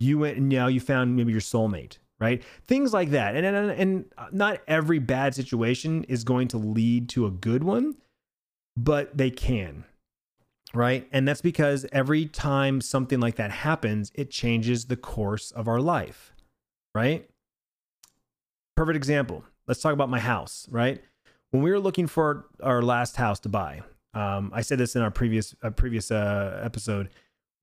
you 0.00 0.18
went 0.18 0.36
and 0.36 0.48
now 0.48 0.66
you 0.66 0.80
found 0.80 1.14
maybe 1.16 1.32
your 1.32 1.40
soulmate 1.40 1.98
right? 2.20 2.44
Things 2.66 2.92
like 2.92 3.10
that. 3.10 3.34
And, 3.34 3.44
and 3.44 3.70
and 3.70 4.04
not 4.32 4.60
every 4.68 4.98
bad 4.98 5.34
situation 5.34 6.04
is 6.04 6.24
going 6.24 6.48
to 6.48 6.58
lead 6.58 7.08
to 7.10 7.26
a 7.26 7.30
good 7.30 7.64
one 7.64 7.96
but 8.76 9.16
they 9.16 9.30
can. 9.30 9.84
Right. 10.72 11.06
And 11.12 11.26
that's 11.28 11.40
because 11.40 11.86
every 11.92 12.26
time 12.26 12.80
something 12.80 13.20
like 13.20 13.36
that 13.36 13.52
happens, 13.52 14.10
it 14.14 14.30
changes 14.30 14.86
the 14.86 14.96
course 14.96 15.52
of 15.52 15.68
our 15.68 15.80
life. 15.80 16.32
Right. 16.94 17.28
Perfect 18.76 18.96
example. 18.96 19.44
Let's 19.68 19.80
talk 19.80 19.92
about 19.92 20.10
my 20.10 20.18
house. 20.18 20.66
Right. 20.70 21.00
When 21.50 21.62
we 21.62 21.70
were 21.70 21.78
looking 21.78 22.08
for 22.08 22.46
our 22.60 22.82
last 22.82 23.14
house 23.14 23.38
to 23.40 23.48
buy, 23.48 23.82
um, 24.14 24.50
I 24.52 24.62
said 24.62 24.78
this 24.78 24.96
in 24.96 25.02
our 25.02 25.10
previous 25.10 25.54
uh, 25.62 25.70
previous 25.70 26.10
uh, 26.10 26.60
episode. 26.64 27.10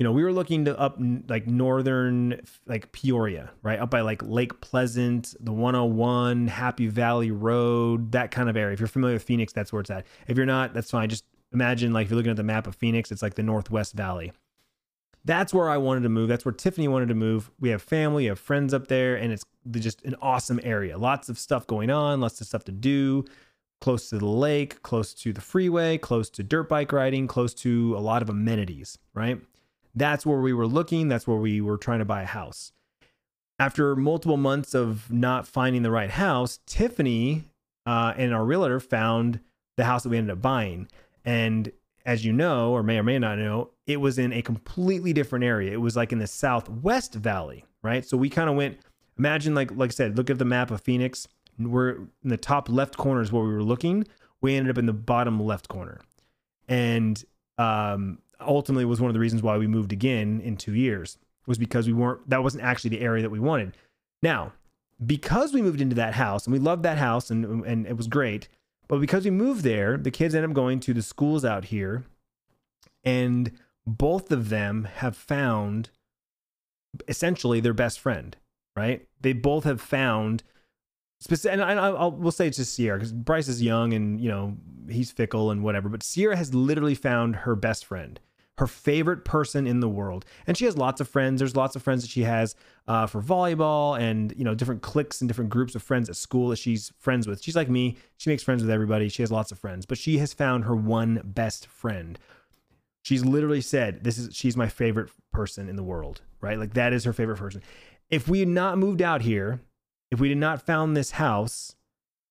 You 0.02 0.06
know, 0.06 0.14
we 0.14 0.24
were 0.24 0.34
looking 0.34 0.66
to 0.66 0.76
up 0.80 0.98
like 1.30 1.46
northern, 1.46 2.42
like 2.66 2.92
Peoria, 2.92 3.52
right 3.62 3.78
up 3.78 3.92
by 3.92 4.02
like 4.02 4.24
Lake 4.24 4.60
Pleasant, 4.60 5.36
the 5.40 5.52
101, 5.52 6.48
Happy 6.48 6.88
Valley 6.88 7.30
Road, 7.30 8.12
that 8.14 8.32
kind 8.32 8.50
of 8.50 8.58
area. 8.58 8.74
If 8.74 8.80
you're 8.80 8.88
familiar 8.88 9.14
with 9.14 9.22
Phoenix, 9.22 9.54
that's 9.54 9.72
where 9.72 9.82
it's 9.82 9.92
at. 9.92 10.08
If 10.28 10.38
you're 10.38 10.48
not, 10.48 10.74
that's 10.74 10.90
fine. 10.90 11.08
Just 11.08 11.24
imagine 11.54 11.94
like 11.94 12.06
if 12.06 12.10
you're 12.10 12.18
looking 12.18 12.32
at 12.32 12.36
the 12.36 12.42
map 12.42 12.66
of 12.66 12.74
Phoenix, 12.74 13.12
it's 13.12 13.22
like 13.22 13.36
the 13.36 13.44
Northwest 13.44 13.94
Valley. 13.94 14.32
That's 15.24 15.54
where 15.54 15.70
I 15.70 15.78
wanted 15.78 16.02
to 16.02 16.10
move. 16.10 16.30
That's 16.30 16.46
where 16.46 16.52
Tiffany 16.52 16.88
wanted 16.88 17.10
to 17.10 17.14
move. 17.14 17.52
We 17.60 17.70
have 17.70 17.84
family, 17.84 18.24
we 18.24 18.30
have 18.30 18.40
friends 18.40 18.74
up 18.74 18.88
there, 18.88 19.16
and 19.18 19.32
it's 19.32 19.46
just 19.70 20.02
an 20.02 20.16
awesome 20.20 20.60
area. 20.64 20.98
Lots 20.98 21.30
of 21.30 21.38
stuff 21.38 21.68
going 21.68 21.92
on, 21.92 22.22
lots 22.22 22.42
of 22.42 22.48
stuff 22.48 22.64
to 22.64 22.72
do. 22.72 23.24
Close 23.82 24.10
to 24.10 24.18
the 24.18 24.26
lake, 24.26 24.82
close 24.82 25.14
to 25.14 25.32
the 25.32 25.42
freeway, 25.42 26.00
close 26.00 26.32
to 26.32 26.42
dirt 26.42 26.70
bike 26.70 26.92
riding, 26.92 27.28
close 27.28 27.54
to 27.54 27.96
a 27.96 28.00
lot 28.00 28.24
of 28.24 28.32
amenities, 28.32 28.98
right? 29.14 29.40
That's 29.96 30.26
where 30.26 30.40
we 30.40 30.54
were 30.54 30.68
looking. 30.68 31.08
That's 31.08 31.28
where 31.28 31.38
we 31.38 31.62
were 31.62 31.78
trying 31.78 32.00
to 32.00 32.06
buy 32.06 32.24
a 32.24 32.28
house. 32.28 32.72
After 33.60 33.96
multiple 33.96 34.38
months 34.38 34.74
of 34.74 35.12
not 35.12 35.48
finding 35.48 35.84
the 35.84 35.92
right 35.92 36.10
house, 36.10 36.60
Tiffany 36.66 37.46
uh, 37.86 38.14
and 38.18 38.34
our 38.34 38.44
realtor 38.44 38.80
found 38.80 39.40
the 39.78 39.86
house 39.86 40.04
that 40.04 40.10
we 40.10 40.18
ended 40.18 40.32
up 40.32 40.42
buying. 40.42 40.88
And 41.26 41.72
as 42.06 42.26
you 42.26 42.34
know, 42.34 42.72
or 42.72 42.84
may 42.84 42.98
or 42.98 43.04
may 43.04 43.20
not 43.20 43.38
know, 43.38 43.70
it 43.86 43.98
was 43.98 44.18
in 44.18 44.34
a 44.34 44.42
completely 44.42 45.14
different 45.14 45.46
area. 45.46 45.72
It 45.72 45.82
was 45.82 45.96
like 45.96 46.12
in 46.12 46.20
the 46.20 46.28
Southwest 46.28 47.14
Valley, 47.14 47.66
right? 47.84 48.06
So 48.06 48.18
we 48.18 48.30
kind 48.30 48.50
of 48.50 48.56
went, 48.56 48.80
imagine 49.18 49.54
like 49.54 49.72
like 49.76 49.92
I 49.92 49.94
said, 49.94 50.18
look 50.18 50.30
at 50.30 50.40
the 50.40 50.46
map 50.46 50.72
of 50.72 50.82
Phoenix. 50.82 51.28
We're 51.60 51.92
in 52.24 52.30
the 52.30 52.38
top 52.38 52.70
left 52.70 52.98
corner 52.98 53.22
is 53.22 53.32
where 53.32 53.44
we 53.44 53.54
were 53.54 53.64
looking. 53.64 54.08
We 54.42 54.56
ended 54.56 54.72
up 54.72 54.80
in 54.80 54.88
the 54.88 54.94
bottom 54.94 55.40
left 55.40 55.68
corner. 55.68 56.02
And 56.68 57.24
um, 57.58 58.20
ultimately 58.46 58.86
was 58.86 59.02
one 59.02 59.10
of 59.10 59.14
the 59.14 59.20
reasons 59.20 59.42
why 59.42 59.58
we 59.58 59.68
moved 59.68 59.92
again 59.92 60.42
in 60.42 60.58
two 60.58 60.74
years 60.74 61.18
was 61.48 61.58
because 61.58 61.88
we 61.88 61.94
weren't 61.94 62.30
that 62.30 62.44
wasn't 62.44 62.64
actually 62.64 62.92
the 62.92 63.02
area 63.02 63.22
that 63.22 63.30
we 63.30 63.40
wanted. 63.40 63.76
Now, 64.22 64.54
because 65.04 65.54
we 65.54 65.62
moved 65.62 65.82
into 65.82 65.96
that 65.96 66.14
house 66.14 66.46
and 66.46 66.54
we 66.54 66.60
loved 66.60 66.84
that 66.84 66.98
house 66.98 67.30
and 67.30 67.66
and 67.66 67.88
it 67.88 67.98
was 67.98 68.08
great, 68.08 68.48
but 68.88 69.00
because 69.00 69.26
we 69.26 69.32
moved 69.32 69.64
there, 69.64 69.98
the 69.98 70.12
kids 70.12 70.36
end 70.36 70.46
up 70.46 70.54
going 70.54 70.80
to 70.82 70.94
the 70.94 71.02
schools 71.02 71.44
out 71.44 71.66
here, 71.66 72.04
and 73.04 73.52
both 73.86 74.32
of 74.32 74.50
them 74.50 74.86
have 74.96 75.16
found 75.16 75.90
essentially 77.08 77.60
their 77.60 77.74
best 77.74 78.00
friend. 78.00 78.36
Right? 78.76 79.06
They 79.20 79.34
both 79.34 79.66
have 79.66 79.82
found 79.82 80.44
specific, 81.20 81.60
and 81.60 81.62
I, 81.62 81.88
I'll 81.88 82.12
we'll 82.12 82.32
say 82.32 82.48
it's 82.48 82.58
just 82.58 82.74
Sierra 82.74 82.98
because 82.98 83.12
Bryce 83.12 83.48
is 83.48 83.62
young 83.62 83.94
and 83.94 84.20
you 84.20 84.30
know 84.30 84.58
he's 84.90 85.12
fickle 85.12 85.52
and 85.52 85.64
whatever. 85.64 85.90
But 85.90 86.04
Sierra 86.04 86.38
has 86.38 86.54
literally 86.54 86.96
found 86.96 87.38
her 87.38 87.56
best 87.56 87.86
friend 87.86 88.20
her 88.62 88.68
favorite 88.68 89.26
person 89.26 89.66
in 89.66 89.80
the 89.80 89.90
world. 89.90 90.24
And 90.46 90.56
she 90.56 90.66
has 90.66 90.78
lots 90.78 91.02
of 91.02 91.10
friends. 91.10 91.40
There's 91.40 91.56
lots 91.56 91.76
of 91.76 91.82
friends 91.82 92.04
that 92.04 92.12
she 92.12 92.22
has 92.22 92.54
uh, 92.88 93.08
for 93.08 93.20
volleyball 93.20 94.00
and, 94.00 94.32
you 94.38 94.44
know, 94.44 94.54
different 94.54 94.84
cliques 94.84 95.20
and 95.20 95.28
different 95.28 95.50
groups 95.50 95.74
of 95.74 95.82
friends 95.82 96.10
at 96.10 96.16
school 96.16 96.50
that 96.50 96.58
she's 96.58 96.94
friends 97.00 97.26
with. 97.26 97.42
She's 97.42 97.56
like 97.56 97.72
me. 97.72 97.98
She 98.18 98.30
makes 98.30 98.44
friends 98.44 98.62
with 98.62 98.70
everybody. 98.70 99.10
She 99.10 99.24
has 99.24 99.32
lots 99.32 99.52
of 99.52 99.58
friends, 99.58 99.88
but 99.88 99.98
she 99.98 100.20
has 100.20 100.32
found 100.32 100.66
her 100.66 100.76
one 100.76 101.22
best 101.24 101.66
friend. 101.66 102.20
She's 103.02 103.26
literally 103.26 103.62
said, 103.62 104.04
this 104.04 104.20
is, 104.20 104.36
she's 104.36 104.56
my 104.56 104.68
favorite 104.68 105.10
person 105.34 105.68
in 105.68 105.76
the 105.76 105.82
world, 105.82 106.22
right? 106.40 106.60
Like 106.60 106.76
that 106.76 106.94
is 106.94 107.04
her 107.06 107.14
favorite 107.14 107.40
person. 107.40 107.64
If 108.12 108.28
we 108.28 108.42
had 108.42 108.48
not 108.48 108.78
moved 108.78 109.02
out 109.02 109.24
here, 109.24 109.60
if 110.12 110.20
we 110.20 110.30
did 110.30 110.38
not 110.38 110.62
found 110.62 110.96
this 110.96 111.12
house, 111.12 111.76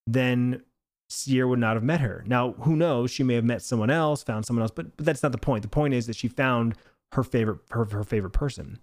then 0.06 0.62
Sierra 1.10 1.48
would 1.48 1.58
not 1.58 1.74
have 1.74 1.82
met 1.82 2.00
her. 2.00 2.22
Now, 2.26 2.52
who 2.52 2.76
knows? 2.76 3.10
She 3.10 3.24
may 3.24 3.34
have 3.34 3.44
met 3.44 3.62
someone 3.62 3.90
else, 3.90 4.22
found 4.22 4.46
someone 4.46 4.62
else, 4.62 4.70
but, 4.70 4.96
but 4.96 5.04
that's 5.04 5.22
not 5.22 5.32
the 5.32 5.38
point. 5.38 5.62
The 5.62 5.68
point 5.68 5.92
is 5.92 6.06
that 6.06 6.14
she 6.14 6.28
found 6.28 6.76
her 7.12 7.24
favorite 7.24 7.58
her, 7.70 7.84
her 7.86 8.04
favorite 8.04 8.30
person, 8.30 8.78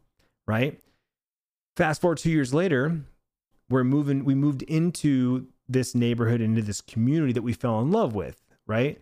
right? 0.46 0.80
Fast 1.78 2.02
forward 2.02 2.18
two 2.18 2.30
years 2.30 2.54
later, 2.54 3.00
we're 3.70 3.86
moving. 3.86 4.26
We 4.26 4.36
moved 4.36 4.64
into 4.64 5.48
this 5.70 5.96
neighborhood, 5.96 6.42
into 6.42 6.62
this 6.62 6.82
community 6.82 7.32
that 7.32 7.44
we 7.44 7.54
fell 7.54 7.80
in 7.80 7.92
love 7.92 8.14
with, 8.14 8.42
right? 8.68 9.02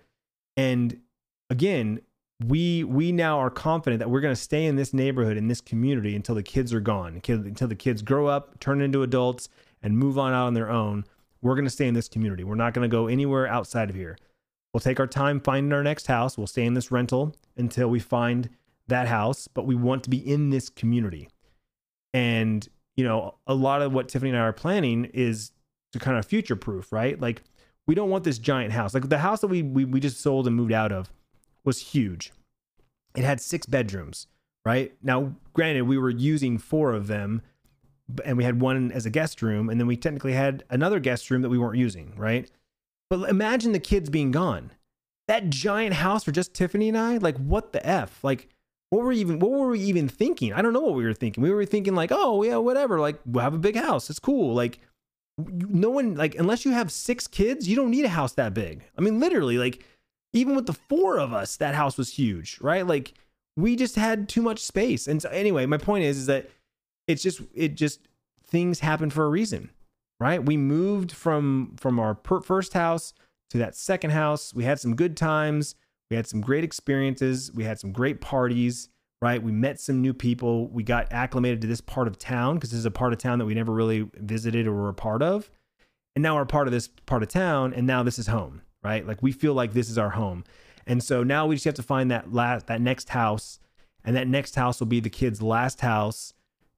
And 0.55 1.01
again, 1.49 2.01
we 2.45 2.83
we 2.83 3.11
now 3.11 3.39
are 3.39 3.49
confident 3.49 3.99
that 3.99 4.09
we're 4.09 4.21
going 4.21 4.35
to 4.35 4.41
stay 4.41 4.65
in 4.65 4.75
this 4.75 4.93
neighborhood 4.93 5.35
in 5.35 5.47
this 5.47 5.61
community 5.61 6.15
until 6.15 6.35
the 6.35 6.43
kids 6.43 6.73
are 6.73 6.79
gone, 6.79 7.21
until 7.27 7.67
the 7.67 7.75
kids 7.75 8.03
grow 8.03 8.27
up, 8.27 8.59
turn 8.59 8.81
into 8.81 9.01
adults, 9.01 9.49
and 9.81 9.97
move 9.97 10.19
on 10.19 10.31
out 10.31 10.45
on 10.45 10.53
their 10.53 10.69
own 10.69 11.05
we're 11.45 11.53
going 11.53 11.65
to 11.65 11.71
stay 11.71 11.87
in 11.87 11.93
this 11.93 12.09
community. 12.09 12.43
We're 12.43 12.55
not 12.55 12.73
going 12.73 12.89
to 12.89 12.91
go 12.91 13.05
anywhere 13.05 13.45
outside 13.47 13.91
of 13.91 13.95
here. 13.95 14.17
We'll 14.73 14.81
take 14.81 14.99
our 14.99 15.05
time 15.05 15.39
finding 15.39 15.71
our 15.73 15.83
next 15.83 16.07
house. 16.07 16.39
We'll 16.39 16.47
stay 16.47 16.65
in 16.65 16.73
this 16.73 16.91
rental 16.91 17.35
until 17.55 17.87
we 17.87 17.99
find 17.99 18.49
that 18.87 19.07
house, 19.07 19.47
but 19.47 19.67
we 19.67 19.75
want 19.75 20.03
to 20.05 20.09
be 20.09 20.17
in 20.17 20.49
this 20.49 20.69
community. 20.69 21.29
And, 22.15 22.67
you 22.95 23.03
know, 23.03 23.35
a 23.45 23.53
lot 23.53 23.83
of 23.83 23.93
what 23.93 24.09
Tiffany 24.09 24.31
and 24.31 24.39
I 24.39 24.41
are 24.41 24.53
planning 24.53 25.05
is 25.13 25.51
to 25.93 25.99
kind 25.99 26.17
of 26.17 26.25
future 26.25 26.55
proof, 26.55 26.91
right? 26.91 27.19
Like, 27.21 27.43
we 27.85 27.93
don't 27.93 28.09
want 28.09 28.23
this 28.23 28.39
giant 28.39 28.73
house. 28.73 28.95
Like, 28.95 29.07
the 29.09 29.19
house 29.19 29.41
that 29.41 29.47
we, 29.47 29.61
we, 29.61 29.85
we 29.85 29.99
just 29.99 30.19
sold 30.19 30.47
and 30.47 30.55
moved 30.55 30.73
out 30.73 30.91
of 30.91 31.11
was 31.63 31.79
huge. 31.79 32.33
It 33.15 33.23
had 33.23 33.39
six 33.39 33.67
bedrooms, 33.67 34.25
right? 34.65 34.95
Now, 35.03 35.35
granted, 35.53 35.83
we 35.83 35.99
were 35.99 36.09
using 36.09 36.57
four 36.57 36.93
of 36.93 37.05
them 37.05 37.43
and 38.23 38.37
we 38.37 38.43
had 38.43 38.61
one 38.61 38.91
as 38.91 39.05
a 39.05 39.09
guest 39.09 39.41
room, 39.41 39.69
and 39.69 39.79
then 39.79 39.87
we 39.87 39.97
technically 39.97 40.33
had 40.33 40.63
another 40.69 40.99
guest 40.99 41.29
room 41.31 41.41
that 41.41 41.49
we 41.49 41.57
weren't 41.57 41.77
using, 41.77 42.13
right? 42.15 42.49
But 43.09 43.29
imagine 43.29 43.71
the 43.71 43.79
kids 43.79 44.09
being 44.09 44.31
gone. 44.31 44.71
That 45.27 45.49
giant 45.49 45.95
house 45.95 46.23
for 46.23 46.31
just 46.31 46.53
Tiffany 46.53 46.87
and 46.87 46.97
I, 46.97 47.17
like 47.17 47.37
what 47.37 47.73
the 47.73 47.85
f? 47.85 48.23
Like 48.23 48.47
what 48.89 49.01
were 49.01 49.09
we 49.09 49.17
even 49.17 49.39
what 49.39 49.51
were 49.51 49.69
we 49.69 49.79
even 49.81 50.07
thinking? 50.07 50.53
I 50.53 50.61
don't 50.61 50.73
know 50.73 50.81
what 50.81 50.95
we 50.95 51.03
were 51.03 51.13
thinking. 51.13 51.43
We 51.43 51.51
were 51.51 51.65
thinking 51.65 51.95
like, 51.95 52.11
oh 52.13 52.43
yeah, 52.43 52.57
whatever. 52.57 52.99
Like 52.99 53.19
we'll 53.25 53.43
have 53.43 53.53
a 53.53 53.59
big 53.59 53.75
house. 53.75 54.09
It's 54.09 54.19
cool. 54.19 54.53
Like 54.53 54.79
no 55.37 55.89
one 55.89 56.15
like 56.15 56.35
unless 56.35 56.65
you 56.65 56.71
have 56.71 56.91
six 56.91 57.27
kids, 57.27 57.67
you 57.67 57.75
don't 57.75 57.91
need 57.91 58.05
a 58.05 58.09
house 58.09 58.33
that 58.33 58.53
big. 58.53 58.83
I 58.97 59.01
mean, 59.01 59.19
literally, 59.19 59.57
like 59.57 59.83
even 60.33 60.55
with 60.55 60.65
the 60.65 60.73
four 60.73 61.19
of 61.19 61.33
us, 61.33 61.57
that 61.57 61.75
house 61.75 61.97
was 61.97 62.13
huge, 62.13 62.59
right? 62.61 62.85
Like 62.85 63.13
we 63.57 63.75
just 63.75 63.95
had 63.95 64.29
too 64.29 64.41
much 64.41 64.59
space. 64.59 65.07
And 65.07 65.21
so 65.21 65.29
anyway, 65.29 65.65
my 65.65 65.77
point 65.77 66.03
is, 66.03 66.17
is 66.17 66.25
that 66.27 66.49
it's 67.07 67.21
just 67.23 67.41
it 67.53 67.75
just 67.75 68.07
things 68.45 68.79
happen 68.79 69.09
for 69.09 69.25
a 69.25 69.29
reason 69.29 69.71
right? 70.19 70.45
We 70.45 70.57
moved 70.57 71.11
from 71.11 71.75
from 71.77 71.99
our 71.99 72.15
per- 72.15 72.41
first 72.41 72.73
house 72.73 73.13
to 73.49 73.57
that 73.57 73.75
second 73.75 74.11
house. 74.11 74.53
We 74.53 74.63
had 74.63 74.79
some 74.79 74.95
good 74.95 75.17
times. 75.17 75.75
We 76.09 76.15
had 76.15 76.27
some 76.27 76.41
great 76.41 76.63
experiences. 76.63 77.51
We 77.51 77.63
had 77.63 77.79
some 77.79 77.91
great 77.91 78.21
parties 78.21 78.89
right? 79.21 79.41
We 79.41 79.53
met 79.53 79.79
some 79.79 80.01
new 80.01 80.13
people. 80.13 80.67
We 80.67 80.83
got 80.83 81.11
acclimated 81.11 81.61
to 81.61 81.67
this 81.67 81.81
part 81.81 82.07
of 82.07 82.19
town 82.19 82.55
because 82.55 82.71
this 82.71 82.79
is 82.79 82.85
a 82.85 82.91
part 82.91 83.11
of 83.11 83.17
town 83.17 83.39
that 83.39 83.45
we 83.45 83.55
never 83.55 83.71
really 83.71 84.07
visited 84.13 84.67
or 84.67 84.73
were 84.73 84.89
a 84.89 84.93
part 84.93 85.23
of. 85.23 85.49
And 86.15 86.21
now 86.21 86.35
we're 86.35 86.45
part 86.45 86.67
of 86.67 86.73
this 86.73 86.89
part 87.05 87.23
of 87.23 87.29
town 87.29 87.73
and 87.73 87.87
now 87.87 88.03
this 88.03 88.19
is 88.19 88.27
home 88.27 88.61
right? 88.83 89.05
Like 89.05 89.23
we 89.23 89.31
feel 89.31 89.55
like 89.55 89.73
this 89.73 89.89
is 89.89 89.97
our 89.97 90.11
home. 90.11 90.43
And 90.85 91.03
so 91.03 91.23
now 91.23 91.47
we 91.47 91.55
just 91.55 91.65
have 91.65 91.73
to 91.73 91.83
find 91.83 92.11
that 92.11 92.31
last 92.31 92.67
that 92.67 92.79
next 92.79 93.09
house 93.09 93.59
and 94.03 94.15
that 94.15 94.27
next 94.27 94.55
house 94.55 94.79
will 94.79 94.87
be 94.87 94.99
the 94.99 95.09
kids 95.09 95.41
last 95.41 95.81
house 95.81 96.33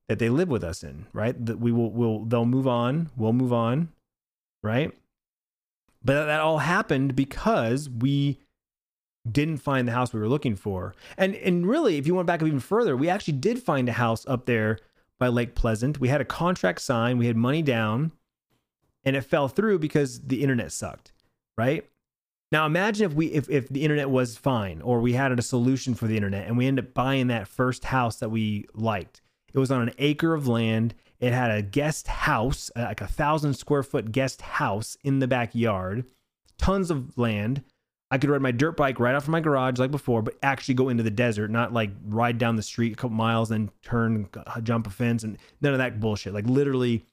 that 0.08 0.20
they 0.20 0.30
live 0.30 0.50
with 0.50 0.64
us 0.64 0.84
in, 0.84 1.06
right? 1.14 1.46
That 1.46 1.60
we 1.60 1.72
will 1.72 1.92
will 1.92 2.26
they'll 2.26 2.46
move 2.46 2.68
on, 2.68 3.10
we'll 3.16 3.34
move 3.34 3.54
on, 3.54 3.90
right? 4.64 4.92
But 6.04 6.26
that 6.26 6.40
all 6.40 6.60
happened 6.60 7.16
because 7.16 7.90
we 7.90 8.40
didn't 9.30 9.58
find 9.58 9.88
the 9.88 9.92
house 9.92 10.14
we 10.14 10.20
were 10.20 10.30
looking 10.30 10.56
for. 10.56 10.96
And 11.18 11.36
and 11.36 11.68
really, 11.68 11.98
if 11.98 12.08
you 12.08 12.16
went 12.16 12.28
back 12.28 12.42
even 12.42 12.60
further, 12.60 12.96
we 12.96 13.10
actually 13.10 13.38
did 13.38 13.62
find 13.62 13.90
a 13.90 13.94
house 13.94 14.26
up 14.28 14.46
there 14.46 14.80
by 15.20 15.28
Lake 15.28 15.56
Pleasant. 15.56 16.00
We 16.00 16.08
had 16.08 16.22
a 16.22 16.26
contract 16.26 16.82
signed, 16.82 17.20
we 17.20 17.28
had 17.28 17.36
money 17.36 17.62
down, 17.62 18.12
and 19.04 19.16
it 19.16 19.22
fell 19.22 19.48
through 19.48 19.80
because 19.80 20.22
the 20.22 20.42
internet 20.42 20.72
sucked, 20.72 21.12
right? 21.58 21.90
Now 22.52 22.66
imagine 22.66 23.06
if 23.06 23.14
we 23.14 23.28
if, 23.28 23.50
if 23.50 23.68
the 23.68 23.84
internet 23.84 24.10
was 24.10 24.38
fine 24.38 24.82
or 24.82 25.02
we 25.02 25.14
had 25.14 25.38
a 25.38 25.42
solution 25.42 25.96
for 25.96 26.08
the 26.08 26.16
internet 26.16 26.48
and 26.48 26.58
we 26.58 26.66
end 26.66 26.80
up 26.80 26.94
buying 26.94 27.28
that 27.28 27.48
first 27.48 27.86
house 27.86 28.18
that 28.18 28.30
we 28.30 28.68
liked 28.74 29.22
it 29.58 29.60
was 29.60 29.72
on 29.72 29.82
an 29.82 29.94
acre 29.98 30.34
of 30.34 30.48
land. 30.48 30.94
It 31.20 31.34
had 31.34 31.52
a 31.52 31.62
guest 31.62 32.08
house, 32.08 32.70
uh, 32.76 32.84
like 32.84 33.02
a 33.02 33.08
thousand 33.08 33.56
square 33.56 33.84
foot 33.84 34.12
guest 34.12 34.42
house 34.42 34.98
in 35.04 35.20
the 35.20 35.28
backyard, 35.28 36.06
tons 36.58 36.92
of 36.92 37.18
land. 37.18 37.64
I 38.10 38.18
could 38.18 38.30
ride 38.30 38.42
my 38.42 38.52
dirt 38.52 38.78
bike 38.78 39.00
right 39.00 39.16
off 39.16 39.26
from 39.26 39.34
my 39.34 39.42
garage 39.42 39.80
like 39.80 39.92
before, 39.92 40.22
but 40.22 40.36
actually 40.42 40.76
go 40.76 40.90
into 40.90 41.04
the 41.04 41.12
desert, 41.12 41.52
not 41.52 41.74
like 41.74 41.90
ride 42.06 42.38
down 42.38 42.56
the 42.56 42.64
street 42.64 42.94
a 42.94 42.96
couple 42.96 43.18
miles, 43.18 43.50
then 43.50 43.70
turn, 43.82 44.30
uh, 44.34 44.62
jump 44.62 44.88
a 44.88 44.90
fence, 44.90 45.24
and 45.24 45.38
none 45.60 45.74
of 45.74 45.80
that 45.80 46.00
bullshit. 46.00 46.34
Like 46.34 46.46
literally 46.46 47.06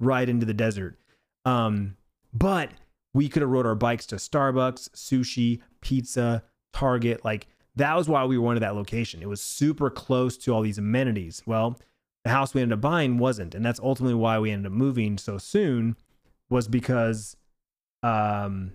ride 0.00 0.28
into 0.28 0.46
the 0.46 0.54
desert. 0.54 0.96
Um, 1.44 1.96
but 2.32 2.70
we 3.12 3.28
could 3.28 3.42
have 3.42 3.50
rode 3.50 3.66
our 3.66 3.74
bikes 3.74 4.06
to 4.06 4.16
Starbucks, 4.16 4.90
sushi, 4.90 5.60
pizza, 5.80 6.44
Target. 6.72 7.24
Like 7.24 7.48
that 7.76 7.96
was 7.96 8.08
why 8.08 8.24
we 8.24 8.38
wanted 8.38 8.60
that 8.60 8.74
location. 8.74 9.20
It 9.20 9.28
was 9.28 9.40
super 9.40 9.90
close 9.90 10.36
to 10.38 10.54
all 10.54 10.62
these 10.62 10.78
amenities. 10.78 11.42
Well, 11.44 11.78
the 12.28 12.34
house 12.34 12.54
we 12.54 12.62
ended 12.62 12.78
up 12.78 12.80
buying 12.80 13.18
wasn't, 13.18 13.54
and 13.54 13.64
that's 13.64 13.80
ultimately 13.80 14.14
why 14.14 14.38
we 14.38 14.50
ended 14.50 14.70
up 14.70 14.76
moving 14.76 15.18
so 15.18 15.38
soon. 15.38 15.96
Was 16.50 16.66
because, 16.66 17.36
um, 18.02 18.72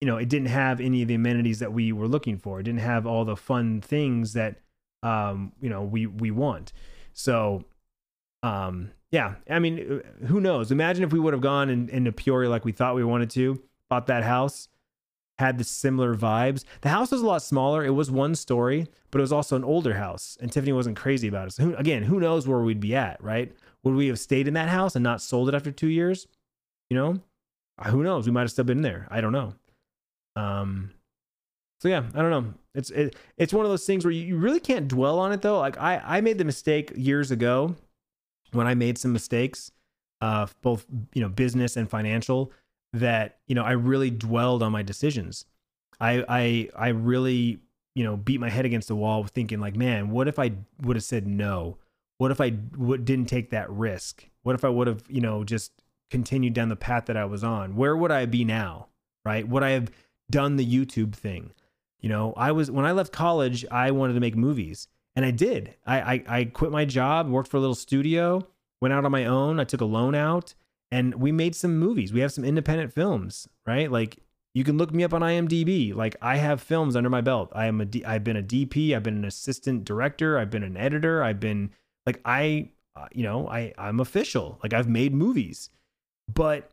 you 0.00 0.06
know, 0.06 0.16
it 0.16 0.30
didn't 0.30 0.48
have 0.48 0.80
any 0.80 1.02
of 1.02 1.08
the 1.08 1.14
amenities 1.14 1.58
that 1.58 1.72
we 1.72 1.92
were 1.92 2.08
looking 2.08 2.38
for. 2.38 2.60
It 2.60 2.62
didn't 2.62 2.80
have 2.80 3.06
all 3.06 3.26
the 3.26 3.36
fun 3.36 3.82
things 3.82 4.32
that, 4.32 4.60
um, 5.02 5.52
you 5.60 5.68
know, 5.68 5.82
we 5.82 6.06
we 6.06 6.30
want. 6.30 6.72
So, 7.12 7.64
um, 8.42 8.90
yeah, 9.10 9.34
I 9.50 9.58
mean, 9.58 10.02
who 10.26 10.40
knows? 10.40 10.72
Imagine 10.72 11.04
if 11.04 11.12
we 11.12 11.20
would 11.20 11.34
have 11.34 11.42
gone 11.42 11.68
in, 11.68 11.88
into 11.90 12.10
Peoria 12.10 12.48
like 12.48 12.64
we 12.64 12.72
thought 12.72 12.94
we 12.94 13.04
wanted 13.04 13.30
to, 13.30 13.62
bought 13.90 14.06
that 14.06 14.24
house 14.24 14.68
had 15.38 15.58
the 15.58 15.64
similar 15.64 16.14
vibes. 16.14 16.64
The 16.82 16.88
house 16.90 17.10
was 17.10 17.20
a 17.20 17.26
lot 17.26 17.42
smaller. 17.42 17.84
It 17.84 17.90
was 17.90 18.10
one 18.10 18.34
story, 18.34 18.86
but 19.10 19.18
it 19.18 19.22
was 19.22 19.32
also 19.32 19.56
an 19.56 19.64
older 19.64 19.94
house, 19.94 20.38
and 20.40 20.50
Tiffany 20.50 20.72
wasn't 20.72 20.96
crazy 20.96 21.28
about 21.28 21.48
it. 21.48 21.52
So 21.52 21.64
who, 21.64 21.74
again, 21.76 22.04
who 22.04 22.20
knows 22.20 22.46
where 22.46 22.60
we'd 22.60 22.80
be 22.80 22.94
at, 22.94 23.22
right? 23.22 23.52
Would 23.82 23.94
we 23.94 24.06
have 24.08 24.18
stayed 24.18 24.48
in 24.48 24.54
that 24.54 24.68
house 24.68 24.96
and 24.96 25.02
not 25.02 25.20
sold 25.20 25.48
it 25.48 25.54
after 25.54 25.70
two 25.70 25.88
years? 25.88 26.26
You 26.90 26.96
know, 26.96 27.20
uh, 27.78 27.90
who 27.90 28.02
knows? 28.02 28.26
We 28.26 28.32
might 28.32 28.42
have 28.42 28.50
still 28.50 28.64
been 28.64 28.82
there. 28.82 29.08
I 29.10 29.20
don't 29.20 29.32
know. 29.32 29.54
Um, 30.36 30.90
so 31.80 31.88
yeah, 31.88 32.04
I 32.14 32.22
don't 32.22 32.30
know. 32.30 32.54
It's 32.74 32.90
it, 32.90 33.16
it's 33.36 33.52
one 33.52 33.64
of 33.64 33.70
those 33.70 33.86
things 33.86 34.04
where 34.04 34.12
you, 34.12 34.24
you 34.24 34.36
really 34.36 34.60
can't 34.60 34.88
dwell 34.88 35.18
on 35.18 35.32
it 35.32 35.42
though. 35.42 35.58
Like 35.58 35.78
I 35.78 36.00
I 36.02 36.20
made 36.20 36.38
the 36.38 36.44
mistake 36.44 36.92
years 36.96 37.30
ago 37.30 37.76
when 38.52 38.66
I 38.66 38.74
made 38.74 38.98
some 38.98 39.12
mistakes, 39.12 39.70
uh, 40.20 40.46
both 40.62 40.86
you 41.12 41.22
know 41.22 41.28
business 41.28 41.76
and 41.76 41.88
financial 41.88 42.52
that 42.94 43.38
you 43.46 43.54
know 43.54 43.64
I 43.64 43.72
really 43.72 44.10
dwelled 44.10 44.62
on 44.62 44.72
my 44.72 44.82
decisions. 44.82 45.44
I 46.00 46.24
I 46.28 46.68
I 46.76 46.88
really 46.88 47.60
you 47.94 48.04
know 48.04 48.16
beat 48.16 48.40
my 48.40 48.48
head 48.48 48.64
against 48.64 48.88
the 48.88 48.96
wall 48.96 49.24
thinking 49.24 49.60
like, 49.60 49.76
man, 49.76 50.10
what 50.10 50.28
if 50.28 50.38
I 50.38 50.52
would 50.80 50.96
have 50.96 51.04
said 51.04 51.26
no? 51.26 51.76
What 52.18 52.30
if 52.30 52.40
I 52.40 52.50
w- 52.50 53.02
didn't 53.02 53.26
take 53.26 53.50
that 53.50 53.70
risk? 53.70 54.26
What 54.42 54.54
if 54.54 54.64
I 54.64 54.68
would 54.68 54.86
have 54.86 55.02
you 55.08 55.20
know 55.20 55.44
just 55.44 55.72
continued 56.10 56.54
down 56.54 56.68
the 56.68 56.76
path 56.76 57.06
that 57.06 57.16
I 57.16 57.24
was 57.24 57.44
on? 57.44 57.76
Where 57.76 57.96
would 57.96 58.12
I 58.12 58.26
be 58.26 58.44
now? 58.44 58.88
Right? 59.24 59.46
Would 59.46 59.62
I 59.62 59.70
have 59.70 59.90
done 60.30 60.56
the 60.56 60.66
YouTube 60.66 61.14
thing? 61.14 61.52
You 62.00 62.08
know, 62.08 62.32
I 62.36 62.52
was 62.52 62.70
when 62.70 62.86
I 62.86 62.92
left 62.92 63.12
college, 63.12 63.66
I 63.70 63.90
wanted 63.90 64.14
to 64.14 64.20
make 64.20 64.36
movies, 64.36 64.86
and 65.16 65.24
I 65.24 65.32
did. 65.32 65.74
I 65.84 66.00
I, 66.00 66.24
I 66.28 66.44
quit 66.44 66.70
my 66.70 66.84
job, 66.84 67.28
worked 67.28 67.50
for 67.50 67.56
a 67.56 67.60
little 67.60 67.74
studio, 67.74 68.46
went 68.80 68.94
out 68.94 69.04
on 69.04 69.10
my 69.10 69.24
own. 69.24 69.58
I 69.58 69.64
took 69.64 69.80
a 69.80 69.86
loan 69.86 70.14
out 70.14 70.54
and 70.90 71.14
we 71.16 71.32
made 71.32 71.54
some 71.54 71.78
movies. 71.78 72.12
We 72.12 72.20
have 72.20 72.32
some 72.32 72.44
independent 72.44 72.92
films, 72.92 73.48
right? 73.66 73.90
Like 73.90 74.18
you 74.54 74.64
can 74.64 74.78
look 74.78 74.94
me 74.94 75.04
up 75.04 75.12
on 75.12 75.20
IMDb. 75.20 75.94
Like 75.94 76.16
I 76.22 76.36
have 76.36 76.62
films 76.62 76.94
under 76.94 77.10
my 77.10 77.20
belt. 77.20 77.50
I 77.52 77.66
am 77.66 77.80
a 77.80 77.84
D, 77.84 78.04
I've 78.04 78.24
been 78.24 78.36
a 78.36 78.42
DP, 78.42 78.94
I've 78.94 79.02
been 79.02 79.16
an 79.16 79.24
assistant 79.24 79.84
director, 79.84 80.38
I've 80.38 80.50
been 80.50 80.62
an 80.62 80.76
editor, 80.76 81.22
I've 81.22 81.40
been 81.40 81.70
like 82.06 82.20
I 82.24 82.70
uh, 82.96 83.06
you 83.12 83.24
know, 83.24 83.48
I 83.48 83.72
I'm 83.76 84.00
official. 84.00 84.58
Like 84.62 84.72
I've 84.72 84.88
made 84.88 85.14
movies. 85.14 85.70
But 86.32 86.70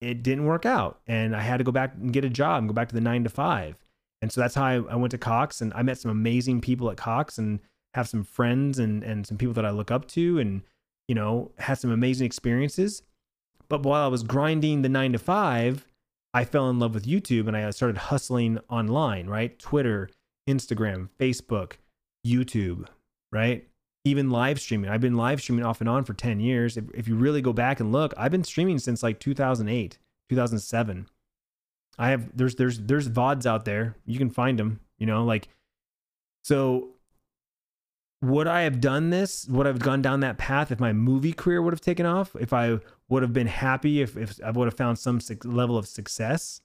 it 0.00 0.22
didn't 0.22 0.44
work 0.44 0.64
out 0.64 1.00
and 1.08 1.34
I 1.34 1.40
had 1.40 1.56
to 1.56 1.64
go 1.64 1.72
back 1.72 1.94
and 1.94 2.12
get 2.12 2.24
a 2.24 2.30
job 2.30 2.58
and 2.58 2.68
go 2.68 2.72
back 2.72 2.88
to 2.90 2.94
the 2.94 3.00
9 3.00 3.24
to 3.24 3.30
5. 3.30 3.76
And 4.22 4.30
so 4.30 4.40
that's 4.40 4.54
how 4.54 4.64
I, 4.64 4.74
I 4.74 4.94
went 4.94 5.10
to 5.10 5.18
Cox 5.18 5.60
and 5.60 5.72
I 5.74 5.82
met 5.82 5.98
some 5.98 6.12
amazing 6.12 6.60
people 6.60 6.88
at 6.90 6.96
Cox 6.96 7.38
and 7.38 7.58
have 7.94 8.08
some 8.08 8.22
friends 8.22 8.78
and 8.78 9.02
and 9.02 9.26
some 9.26 9.38
people 9.38 9.54
that 9.54 9.64
I 9.64 9.70
look 9.70 9.90
up 9.90 10.06
to 10.08 10.38
and 10.38 10.62
you 11.08 11.14
know, 11.14 11.50
had 11.58 11.78
some 11.78 11.90
amazing 11.90 12.26
experiences 12.26 13.02
but 13.68 13.82
while 13.82 14.04
I 14.04 14.08
was 14.08 14.22
grinding 14.22 14.82
the 14.82 14.88
nine 14.88 15.12
to 15.12 15.18
five, 15.18 15.86
I 16.34 16.44
fell 16.44 16.68
in 16.70 16.78
love 16.78 16.94
with 16.94 17.06
YouTube 17.06 17.48
and 17.48 17.56
I 17.56 17.70
started 17.70 17.96
hustling 17.96 18.58
online, 18.68 19.26
right? 19.26 19.58
Twitter, 19.58 20.08
Instagram, 20.48 21.08
Facebook, 21.18 21.74
YouTube, 22.26 22.86
right? 23.32 23.66
Even 24.04 24.30
live 24.30 24.60
streaming. 24.60 24.90
I've 24.90 25.00
been 25.00 25.16
live 25.16 25.40
streaming 25.40 25.64
off 25.64 25.80
and 25.80 25.88
on 25.88 26.04
for 26.04 26.14
10 26.14 26.40
years. 26.40 26.76
If, 26.76 26.84
if 26.94 27.08
you 27.08 27.14
really 27.14 27.42
go 27.42 27.52
back 27.52 27.80
and 27.80 27.92
look, 27.92 28.14
I've 28.16 28.30
been 28.30 28.44
streaming 28.44 28.78
since 28.78 29.02
like 29.02 29.20
2008, 29.20 29.98
2007. 30.30 31.06
I 31.98 32.10
have 32.10 32.36
there's 32.36 32.54
there's 32.54 32.78
there's 32.78 33.08
VODs 33.08 33.44
out 33.44 33.64
there. 33.64 33.96
You 34.06 34.18
can 34.18 34.30
find 34.30 34.58
them, 34.58 34.80
you 34.98 35.06
know, 35.06 35.24
like 35.24 35.48
so 36.44 36.90
would 38.20 38.46
I 38.46 38.62
have 38.62 38.80
done 38.80 39.10
this? 39.10 39.46
Would 39.48 39.66
I 39.66 39.70
have 39.70 39.78
gone 39.78 40.02
down 40.02 40.20
that 40.20 40.38
path 40.38 40.72
if 40.72 40.80
my 40.80 40.92
movie 40.92 41.32
career 41.32 41.62
would 41.62 41.72
have 41.72 41.80
taken 41.80 42.04
off? 42.04 42.34
If 42.38 42.52
I 42.52 42.78
would 43.08 43.22
have 43.22 43.32
been 43.32 43.46
happy 43.46 44.00
if, 44.00 44.16
if 44.16 44.40
I 44.44 44.50
would 44.50 44.66
have 44.66 44.76
found 44.76 44.98
some 44.98 45.20
level 45.44 45.78
of 45.78 45.86
success. 45.86 46.60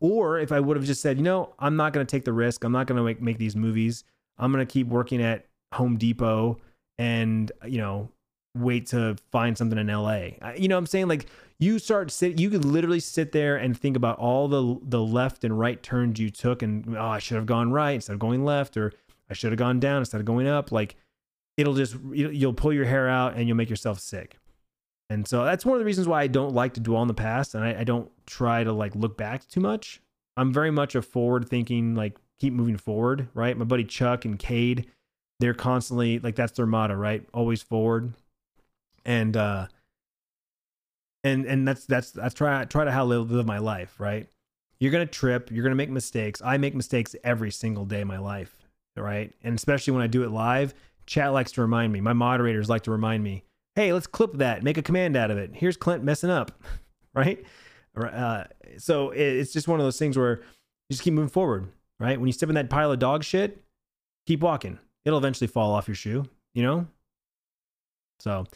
Or 0.00 0.38
if 0.38 0.52
I 0.52 0.60
would 0.60 0.76
have 0.76 0.86
just 0.86 1.02
said, 1.02 1.18
you 1.18 1.24
know, 1.24 1.54
I'm 1.58 1.76
not 1.76 1.92
going 1.92 2.06
to 2.06 2.10
take 2.10 2.24
the 2.24 2.32
risk. 2.32 2.64
I'm 2.64 2.72
not 2.72 2.86
going 2.86 2.96
to 2.96 3.02
make, 3.02 3.20
make 3.20 3.38
these 3.38 3.56
movies. 3.56 4.04
I'm 4.38 4.52
going 4.52 4.64
to 4.64 4.72
keep 4.72 4.86
working 4.86 5.20
at 5.20 5.46
Home 5.74 5.96
Depot 5.96 6.58
and, 6.98 7.50
you 7.66 7.78
know, 7.78 8.08
wait 8.56 8.86
to 8.86 9.16
find 9.30 9.58
something 9.58 9.78
in 9.78 9.88
LA. 9.88 10.30
You 10.56 10.68
know 10.68 10.76
what 10.76 10.80
I'm 10.80 10.86
saying? 10.86 11.08
Like 11.08 11.26
you 11.58 11.78
start 11.78 12.10
sit 12.10 12.38
you 12.38 12.50
could 12.50 12.64
literally 12.64 13.00
sit 13.00 13.32
there 13.32 13.56
and 13.56 13.78
think 13.78 13.96
about 13.96 14.18
all 14.18 14.48
the 14.48 14.78
the 14.82 15.00
left 15.00 15.44
and 15.44 15.58
right 15.58 15.82
turns 15.82 16.18
you 16.18 16.30
took 16.30 16.62
and 16.62 16.96
oh, 16.96 17.00
I 17.00 17.18
should 17.18 17.36
have 17.36 17.46
gone 17.46 17.72
right 17.72 17.92
instead 17.92 18.12
of 18.12 18.18
going 18.20 18.44
left 18.44 18.76
or 18.76 18.92
I 19.30 19.34
should 19.34 19.52
have 19.52 19.58
gone 19.58 19.80
down 19.80 19.98
instead 19.98 20.20
of 20.20 20.26
going 20.26 20.46
up. 20.46 20.72
Like 20.72 20.96
it'll 21.56 21.74
just 21.74 21.96
you'll 22.12 22.54
pull 22.54 22.72
your 22.72 22.84
hair 22.84 23.08
out 23.08 23.34
and 23.34 23.46
you'll 23.46 23.56
make 23.56 23.70
yourself 23.70 23.98
sick. 23.98 24.38
And 25.10 25.26
so 25.26 25.44
that's 25.44 25.64
one 25.64 25.74
of 25.74 25.78
the 25.78 25.86
reasons 25.86 26.06
why 26.06 26.22
I 26.22 26.26
don't 26.26 26.54
like 26.54 26.74
to 26.74 26.80
dwell 26.80 27.00
on 27.00 27.08
the 27.08 27.14
past 27.14 27.54
and 27.54 27.64
I, 27.64 27.80
I 27.80 27.84
don't 27.84 28.10
try 28.26 28.62
to 28.62 28.72
like 28.72 28.94
look 28.94 29.16
back 29.16 29.48
too 29.48 29.60
much. 29.60 30.00
I'm 30.36 30.52
very 30.52 30.70
much 30.70 30.94
a 30.94 31.02
forward 31.02 31.48
thinking, 31.48 31.94
like 31.94 32.16
keep 32.38 32.52
moving 32.52 32.76
forward, 32.76 33.28
right? 33.34 33.56
My 33.56 33.64
buddy 33.64 33.84
Chuck 33.84 34.24
and 34.24 34.38
Cade, 34.38 34.86
they're 35.40 35.54
constantly 35.54 36.18
like 36.18 36.36
that's 36.36 36.52
their 36.52 36.66
motto, 36.66 36.94
right? 36.94 37.26
Always 37.34 37.62
forward. 37.62 38.12
And 39.04 39.36
uh 39.36 39.68
and 41.24 41.46
and 41.46 41.66
that's 41.66 41.86
that's 41.86 42.10
that's 42.12 42.34
try 42.34 42.64
try 42.64 42.84
to 42.84 42.92
how 42.92 43.04
live, 43.04 43.30
live 43.30 43.46
my 43.46 43.58
life, 43.58 43.98
right? 43.98 44.28
You're 44.78 44.92
gonna 44.92 45.06
trip, 45.06 45.50
you're 45.50 45.64
gonna 45.64 45.74
make 45.74 45.90
mistakes. 45.90 46.40
I 46.44 46.58
make 46.58 46.74
mistakes 46.74 47.16
every 47.24 47.50
single 47.50 47.84
day 47.84 48.02
of 48.02 48.08
my 48.08 48.18
life, 48.18 48.67
right? 49.00 49.32
And 49.42 49.56
especially 49.56 49.92
when 49.92 50.02
I 50.02 50.06
do 50.06 50.24
it 50.24 50.30
live, 50.30 50.74
chat 51.06 51.32
likes 51.32 51.52
to 51.52 51.62
remind 51.62 51.92
me. 51.92 52.00
My 52.00 52.12
moderators 52.12 52.68
like 52.68 52.82
to 52.82 52.90
remind 52.90 53.24
me 53.24 53.44
hey, 53.78 53.92
let's 53.92 54.08
clip 54.08 54.32
that, 54.38 54.64
make 54.64 54.76
a 54.76 54.82
command 54.82 55.16
out 55.16 55.30
of 55.30 55.38
it. 55.38 55.52
Here's 55.54 55.76
Clint 55.76 56.02
messing 56.02 56.30
up, 56.30 56.50
right? 57.14 57.44
Uh, 57.96 58.42
so 58.76 59.10
it's 59.10 59.52
just 59.52 59.68
one 59.68 59.78
of 59.78 59.86
those 59.86 59.96
things 59.96 60.18
where 60.18 60.38
you 60.38 60.90
just 60.90 61.04
keep 61.04 61.14
moving 61.14 61.28
forward, 61.28 61.68
right? 62.00 62.18
When 62.18 62.26
you 62.26 62.32
step 62.32 62.48
in 62.48 62.56
that 62.56 62.70
pile 62.70 62.90
of 62.90 62.98
dog 62.98 63.22
shit, 63.22 63.62
keep 64.26 64.40
walking. 64.40 64.80
It'll 65.04 65.18
eventually 65.20 65.46
fall 65.46 65.72
off 65.72 65.86
your 65.86 65.94
shoe, 65.94 66.24
you 66.54 66.64
know. 66.64 66.88
So, 68.18 68.46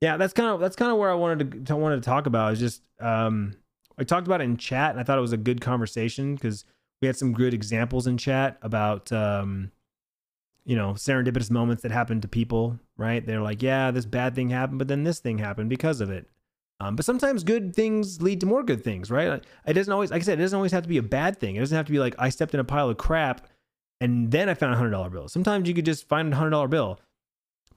yeah, 0.00 0.16
that's 0.16 0.32
kind 0.32 0.50
of 0.50 0.60
that's 0.60 0.76
kind 0.76 0.92
of 0.92 0.98
where 0.98 1.10
I 1.10 1.14
wanted 1.14 1.66
to, 1.66 1.76
wanted 1.76 1.96
to 1.96 2.02
talk 2.02 2.26
about. 2.26 2.52
Is 2.52 2.60
just 2.60 2.82
um, 3.00 3.56
I 3.98 4.04
talked 4.04 4.28
about 4.28 4.40
it 4.40 4.44
in 4.44 4.56
chat, 4.56 4.92
and 4.92 5.00
I 5.00 5.02
thought 5.02 5.18
it 5.18 5.22
was 5.22 5.32
a 5.32 5.36
good 5.36 5.60
conversation 5.60 6.36
because 6.36 6.64
we 7.02 7.06
had 7.06 7.16
some 7.16 7.32
good 7.32 7.54
examples 7.54 8.06
in 8.06 8.18
chat 8.18 8.56
about 8.62 9.10
um, 9.10 9.72
you 10.64 10.76
know, 10.76 10.92
serendipitous 10.92 11.50
moments 11.50 11.82
that 11.82 11.92
happen 11.92 12.20
to 12.20 12.28
people, 12.28 12.78
right? 12.96 13.24
They're 13.24 13.42
like, 13.42 13.62
yeah, 13.62 13.90
this 13.90 14.04
bad 14.04 14.34
thing 14.34 14.50
happened, 14.50 14.78
but 14.78 14.88
then 14.88 15.04
this 15.04 15.18
thing 15.18 15.38
happened 15.38 15.70
because 15.70 16.00
of 16.00 16.10
it. 16.10 16.28
Um, 16.80 16.96
but 16.96 17.04
sometimes 17.04 17.44
good 17.44 17.76
things 17.76 18.22
lead 18.22 18.40
to 18.40 18.46
more 18.46 18.62
good 18.62 18.82
things, 18.82 19.10
right? 19.10 19.44
It 19.66 19.72
doesn't 19.74 19.92
always, 19.92 20.10
like 20.10 20.22
I 20.22 20.24
said, 20.24 20.38
it 20.38 20.42
doesn't 20.42 20.56
always 20.56 20.72
have 20.72 20.82
to 20.84 20.88
be 20.88 20.96
a 20.96 21.02
bad 21.02 21.38
thing. 21.38 21.56
It 21.56 21.60
doesn't 21.60 21.76
have 21.76 21.86
to 21.86 21.92
be 21.92 21.98
like 21.98 22.14
I 22.18 22.30
stepped 22.30 22.54
in 22.54 22.60
a 22.60 22.64
pile 22.64 22.88
of 22.88 22.96
crap 22.96 23.46
and 24.00 24.30
then 24.30 24.48
I 24.48 24.54
found 24.54 24.72
a 24.72 24.76
hundred 24.76 24.90
dollar 24.90 25.10
bill. 25.10 25.28
Sometimes 25.28 25.68
you 25.68 25.74
could 25.74 25.84
just 25.84 26.08
find 26.08 26.32
a 26.32 26.36
hundred 26.36 26.50
dollar 26.50 26.68
bill. 26.68 26.98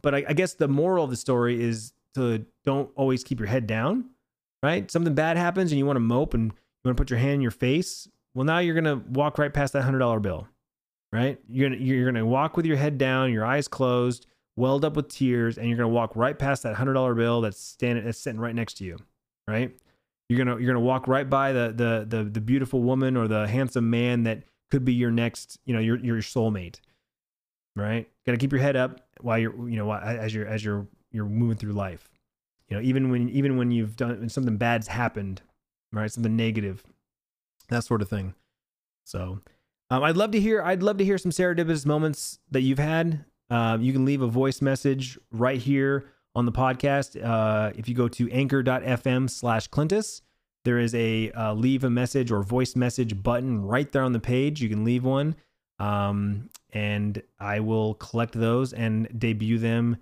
But 0.01 0.15
I, 0.15 0.25
I 0.29 0.33
guess 0.33 0.53
the 0.53 0.69
moral 0.69 1.03
of 1.03 1.09
the 1.09 1.17
story 1.17 1.61
is 1.61 1.91
to 2.15 2.45
don't 2.63 2.89
always 2.95 3.23
keep 3.23 3.39
your 3.39 3.47
head 3.47 3.67
down, 3.67 4.05
right? 4.61 4.89
Something 4.89 5.13
bad 5.13 5.35
happens 5.35 5.71
and 5.71 5.79
you 5.79 5.85
want 5.85 5.97
to 5.97 6.01
mope 6.01 6.33
and 6.33 6.45
you 6.45 6.89
want 6.89 6.97
to 6.97 7.01
put 7.01 7.09
your 7.09 7.19
hand 7.19 7.35
in 7.35 7.41
your 7.41 7.51
face. 7.51 8.07
Well, 8.33 8.45
now 8.45 8.59
you're 8.59 8.75
gonna 8.75 9.01
walk 9.09 9.37
right 9.37 9.53
past 9.53 9.73
that 9.73 9.81
hundred 9.81 9.99
dollar 9.99 10.19
bill 10.21 10.47
right? 11.13 11.39
You're 11.47 11.69
gonna 11.69 11.81
you're 11.81 12.11
gonna 12.11 12.25
walk 12.25 12.57
with 12.57 12.65
your 12.65 12.75
head 12.75 12.97
down, 12.97 13.31
your 13.31 13.45
eyes 13.45 13.67
closed, 13.67 14.25
welled 14.57 14.83
up 14.83 14.95
with 14.95 15.09
tears, 15.09 15.59
and 15.59 15.69
you're 15.69 15.77
gonna 15.77 15.87
walk 15.87 16.15
right 16.15 16.37
past 16.37 16.63
that 16.63 16.75
hundred 16.75 16.93
dollar 16.93 17.13
bill 17.13 17.39
that's 17.41 17.59
standing 17.59 18.03
that's 18.03 18.17
sitting 18.17 18.41
right 18.41 18.55
next 18.55 18.79
to 18.79 18.83
you, 18.83 18.97
right? 19.47 19.71
You're 20.27 20.43
gonna 20.43 20.59
you're 20.59 20.73
gonna 20.73 20.83
walk 20.83 21.07
right 21.07 21.29
by 21.29 21.53
the 21.53 21.71
the 21.75 22.05
the 22.17 22.23
the 22.23 22.41
beautiful 22.41 22.81
woman 22.81 23.15
or 23.15 23.27
the 23.27 23.47
handsome 23.47 23.91
man 23.91 24.23
that 24.23 24.43
could 24.71 24.83
be 24.83 24.93
your 24.93 25.11
next, 25.11 25.59
you 25.65 25.73
know, 25.75 25.79
your 25.79 25.97
your 25.99 26.17
soulmate, 26.17 26.79
right? 27.75 28.09
Got 28.25 28.31
to 28.31 28.37
keep 28.39 28.51
your 28.51 28.61
head 28.61 28.75
up 28.75 29.01
while 29.21 29.37
you're 29.37 29.69
you 29.69 29.77
know 29.77 29.93
as 29.93 30.33
you're 30.33 30.47
as 30.47 30.65
you're 30.65 30.87
you're 31.11 31.25
moving 31.25 31.57
through 31.57 31.73
life. 31.73 32.09
You 32.69 32.77
know, 32.77 32.83
even 32.83 33.11
when 33.11 33.29
even 33.29 33.55
when 33.55 33.69
you've 33.69 33.95
done 33.95 34.19
when 34.19 34.29
something 34.29 34.57
bad's 34.57 34.87
happened, 34.87 35.43
right? 35.91 36.11
Something 36.11 36.35
negative, 36.35 36.83
that 37.69 37.83
sort 37.83 38.01
of 38.01 38.09
thing. 38.09 38.33
So 39.05 39.41
um, 39.93 40.03
I'd 40.03 40.17
love 40.17 40.31
to 40.31 40.39
hear. 40.39 40.63
I'd 40.63 40.81
love 40.81 40.97
to 40.97 41.05
hear 41.05 41.19
some 41.19 41.29
serendipitous 41.29 41.85
moments 41.85 42.39
that 42.49 42.61
you've 42.61 42.79
had. 42.79 43.25
Uh, 43.51 43.77
you 43.79 43.93
can 43.93 44.05
leave 44.05 44.23
a 44.23 44.27
voice 44.27 44.59
message 44.59 45.19
right 45.31 45.61
here 45.61 46.05
on 46.33 46.47
the 46.47 46.51
podcast. 46.51 47.23
Uh, 47.23 47.71
if 47.77 47.87
you 47.87 47.93
go 47.93 48.07
to 48.07 48.27
anchor.fm 48.31 49.29
slash 49.29 49.67
Clintus, 49.67 50.23
there 50.65 50.79
is 50.79 50.95
a 50.95 51.29
uh, 51.33 51.53
leave 51.53 51.83
a 51.83 51.91
message 51.91 52.31
or 52.31 52.41
voice 52.41 52.75
message 52.75 53.21
button 53.21 53.63
right 53.63 53.91
there 53.91 54.01
on 54.01 54.13
the 54.13 54.19
page. 54.19 54.63
You 54.63 54.69
can 54.69 54.83
leave 54.83 55.03
one, 55.03 55.35
um, 55.77 56.49
and 56.71 57.21
I 57.39 57.59
will 57.59 57.93
collect 57.93 58.33
those 58.33 58.73
and 58.73 59.07
debut 59.19 59.59
them 59.59 59.97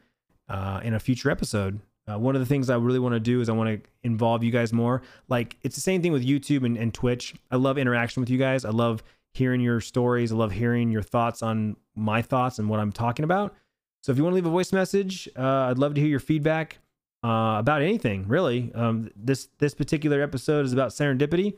uh, 0.47 0.79
in 0.85 0.93
a 0.93 1.01
future 1.01 1.29
episode. 1.29 1.81
Uh, 2.07 2.17
one 2.17 2.33
of 2.35 2.39
the 2.39 2.45
things 2.45 2.69
I 2.69 2.77
really 2.77 2.99
want 2.99 3.13
to 3.13 3.19
do 3.19 3.41
is 3.41 3.49
I 3.49 3.51
want 3.51 3.83
to 3.83 3.89
involve 4.03 4.41
you 4.41 4.51
guys 4.51 4.71
more. 4.71 5.01
Like 5.27 5.57
it's 5.63 5.75
the 5.75 5.81
same 5.81 6.01
thing 6.01 6.13
with 6.13 6.25
YouTube 6.25 6.65
and, 6.65 6.77
and 6.77 6.93
Twitch. 6.93 7.35
I 7.51 7.57
love 7.57 7.77
interaction 7.77 8.21
with 8.21 8.29
you 8.29 8.37
guys. 8.37 8.63
I 8.63 8.69
love 8.69 9.03
hearing 9.33 9.61
your 9.61 9.81
stories. 9.81 10.31
I 10.31 10.35
love 10.35 10.51
hearing 10.51 10.91
your 10.91 11.01
thoughts 11.01 11.41
on 11.41 11.75
my 11.95 12.21
thoughts 12.21 12.59
and 12.59 12.69
what 12.69 12.79
I'm 12.79 12.91
talking 12.91 13.23
about. 13.23 13.55
So 14.03 14.11
if 14.11 14.17
you 14.17 14.23
want 14.23 14.33
to 14.33 14.35
leave 14.35 14.45
a 14.45 14.49
voice 14.49 14.73
message, 14.73 15.29
uh, 15.37 15.69
I'd 15.69 15.77
love 15.77 15.93
to 15.93 16.01
hear 16.01 16.09
your 16.09 16.19
feedback 16.19 16.79
uh, 17.23 17.57
about 17.59 17.81
anything. 17.81 18.27
Really, 18.27 18.71
um, 18.73 19.09
this 19.15 19.49
this 19.59 19.73
particular 19.73 20.21
episode 20.21 20.65
is 20.65 20.73
about 20.73 20.89
serendipity. 20.89 21.53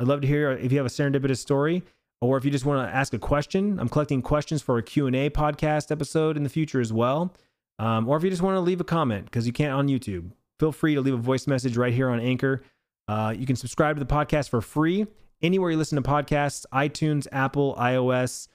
I'd 0.00 0.08
love 0.08 0.20
to 0.20 0.26
hear 0.26 0.52
if 0.52 0.72
you 0.72 0.78
have 0.78 0.86
a 0.86 0.90
serendipitous 0.90 1.38
story 1.38 1.82
or 2.20 2.36
if 2.36 2.44
you 2.44 2.50
just 2.50 2.64
want 2.64 2.86
to 2.86 2.94
ask 2.94 3.14
a 3.14 3.18
question. 3.18 3.78
I'm 3.78 3.88
collecting 3.88 4.20
questions 4.20 4.62
for 4.62 4.78
a 4.78 4.82
Q&A 4.82 5.30
podcast 5.30 5.90
episode 5.90 6.36
in 6.36 6.42
the 6.42 6.48
future 6.48 6.80
as 6.80 6.92
well. 6.92 7.34
Um, 7.78 8.08
or 8.08 8.16
if 8.16 8.24
you 8.24 8.30
just 8.30 8.42
want 8.42 8.56
to 8.56 8.60
leave 8.60 8.80
a 8.80 8.84
comment 8.84 9.26
because 9.26 9.46
you 9.46 9.52
can't 9.52 9.72
on 9.72 9.86
YouTube, 9.86 10.32
feel 10.58 10.72
free 10.72 10.94
to 10.94 11.00
leave 11.00 11.14
a 11.14 11.18
voice 11.18 11.46
message 11.46 11.76
right 11.76 11.92
here 11.92 12.08
on 12.08 12.20
Anchor. 12.20 12.62
Uh, 13.06 13.34
you 13.36 13.46
can 13.46 13.56
subscribe 13.56 13.96
to 13.96 14.00
the 14.04 14.12
podcast 14.12 14.48
for 14.48 14.60
free 14.60 15.06
anywhere 15.46 15.70
you 15.70 15.76
listen 15.76 16.00
to 16.02 16.08
podcasts 16.08 16.66
iTunes, 16.72 17.26
Apple, 17.32 17.74
iOS, 17.78 18.48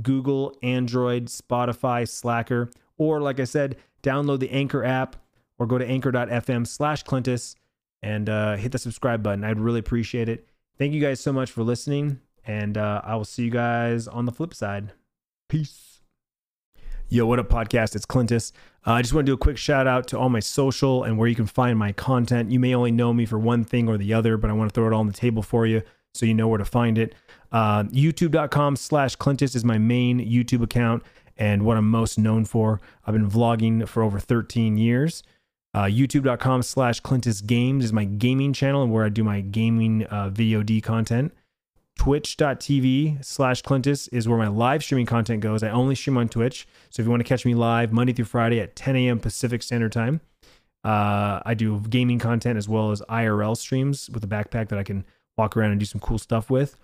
Google, 0.00 0.56
Android, 0.62 1.26
Spotify, 1.26 2.08
Slacker, 2.08 2.70
or 2.96 3.20
like 3.20 3.40
I 3.40 3.44
said, 3.44 3.76
download 4.02 4.38
the 4.38 4.50
Anchor 4.50 4.84
app 4.84 5.16
or 5.58 5.66
go 5.66 5.78
to 5.78 5.86
anchor.fm 5.86 6.66
slash 6.66 7.04
Clintus 7.04 7.56
and 8.02 8.28
uh, 8.28 8.56
hit 8.56 8.72
the 8.72 8.78
subscribe 8.78 9.22
button. 9.22 9.44
I'd 9.44 9.60
really 9.60 9.80
appreciate 9.80 10.28
it. 10.28 10.48
Thank 10.78 10.92
you 10.92 11.00
guys 11.00 11.20
so 11.20 11.32
much 11.32 11.50
for 11.50 11.62
listening, 11.62 12.20
and 12.44 12.78
uh, 12.78 13.02
I 13.04 13.14
will 13.16 13.24
see 13.24 13.44
you 13.44 13.50
guys 13.50 14.08
on 14.08 14.24
the 14.24 14.32
flip 14.32 14.54
side. 14.54 14.92
Peace. 15.48 16.00
Yo, 17.08 17.26
what 17.26 17.38
up, 17.38 17.48
podcast? 17.48 17.94
It's 17.94 18.06
Clintus. 18.06 18.52
Uh, 18.86 18.92
I 18.92 19.02
just 19.02 19.12
want 19.12 19.26
to 19.26 19.30
do 19.30 19.34
a 19.34 19.38
quick 19.38 19.58
shout 19.58 19.86
out 19.86 20.06
to 20.08 20.18
all 20.18 20.30
my 20.30 20.40
social 20.40 21.04
and 21.04 21.18
where 21.18 21.28
you 21.28 21.34
can 21.34 21.46
find 21.46 21.78
my 21.78 21.92
content. 21.92 22.50
You 22.50 22.58
may 22.58 22.74
only 22.74 22.90
know 22.90 23.12
me 23.12 23.26
for 23.26 23.38
one 23.38 23.64
thing 23.64 23.86
or 23.88 23.98
the 23.98 24.14
other, 24.14 24.36
but 24.38 24.50
I 24.50 24.54
want 24.54 24.70
to 24.70 24.74
throw 24.74 24.86
it 24.86 24.94
all 24.94 25.00
on 25.00 25.08
the 25.08 25.12
table 25.12 25.42
for 25.42 25.66
you 25.66 25.82
so 26.14 26.26
you 26.26 26.34
know 26.34 26.48
where 26.48 26.58
to 26.58 26.64
find 26.64 26.98
it. 26.98 27.14
Uh, 27.50 27.84
YouTube.com 27.84 28.76
slash 28.76 29.16
Clintus 29.16 29.54
is 29.54 29.64
my 29.64 29.78
main 29.78 30.20
YouTube 30.20 30.62
account 30.62 31.02
and 31.36 31.64
what 31.64 31.76
I'm 31.76 31.88
most 31.90 32.18
known 32.18 32.44
for. 32.44 32.80
I've 33.06 33.14
been 33.14 33.30
vlogging 33.30 33.86
for 33.88 34.02
over 34.02 34.18
13 34.18 34.76
years. 34.76 35.22
Uh, 35.74 35.84
YouTube.com 35.84 36.62
slash 36.62 37.00
Clintus 37.00 37.40
Games 37.46 37.84
is 37.84 37.92
my 37.92 38.04
gaming 38.04 38.52
channel 38.52 38.82
and 38.82 38.92
where 38.92 39.04
I 39.04 39.08
do 39.08 39.24
my 39.24 39.40
gaming 39.40 40.06
uh, 40.06 40.28
D 40.28 40.80
content. 40.80 41.32
Twitch.tv 41.98 43.24
slash 43.24 43.62
Clintus 43.62 44.08
is 44.12 44.28
where 44.28 44.38
my 44.38 44.48
live 44.48 44.82
streaming 44.82 45.06
content 45.06 45.40
goes. 45.40 45.62
I 45.62 45.70
only 45.70 45.94
stream 45.94 46.16
on 46.16 46.28
Twitch. 46.28 46.66
So 46.90 47.00
if 47.00 47.06
you 47.06 47.10
want 47.10 47.20
to 47.20 47.28
catch 47.28 47.44
me 47.44 47.54
live 47.54 47.92
Monday 47.92 48.12
through 48.12 48.24
Friday 48.26 48.60
at 48.60 48.74
10 48.76 48.96
a.m. 48.96 49.18
Pacific 49.18 49.62
Standard 49.62 49.92
Time, 49.92 50.20
uh, 50.84 51.40
I 51.44 51.54
do 51.54 51.80
gaming 51.80 52.18
content 52.18 52.58
as 52.58 52.68
well 52.68 52.90
as 52.90 53.02
IRL 53.02 53.56
streams 53.56 54.10
with 54.10 54.24
a 54.24 54.26
backpack 54.26 54.68
that 54.68 54.78
I 54.78 54.82
can 54.82 55.04
walk 55.42 55.56
around 55.56 55.72
and 55.72 55.80
do 55.80 55.86
some 55.86 56.00
cool 56.00 56.18
stuff 56.18 56.50
with. 56.50 56.76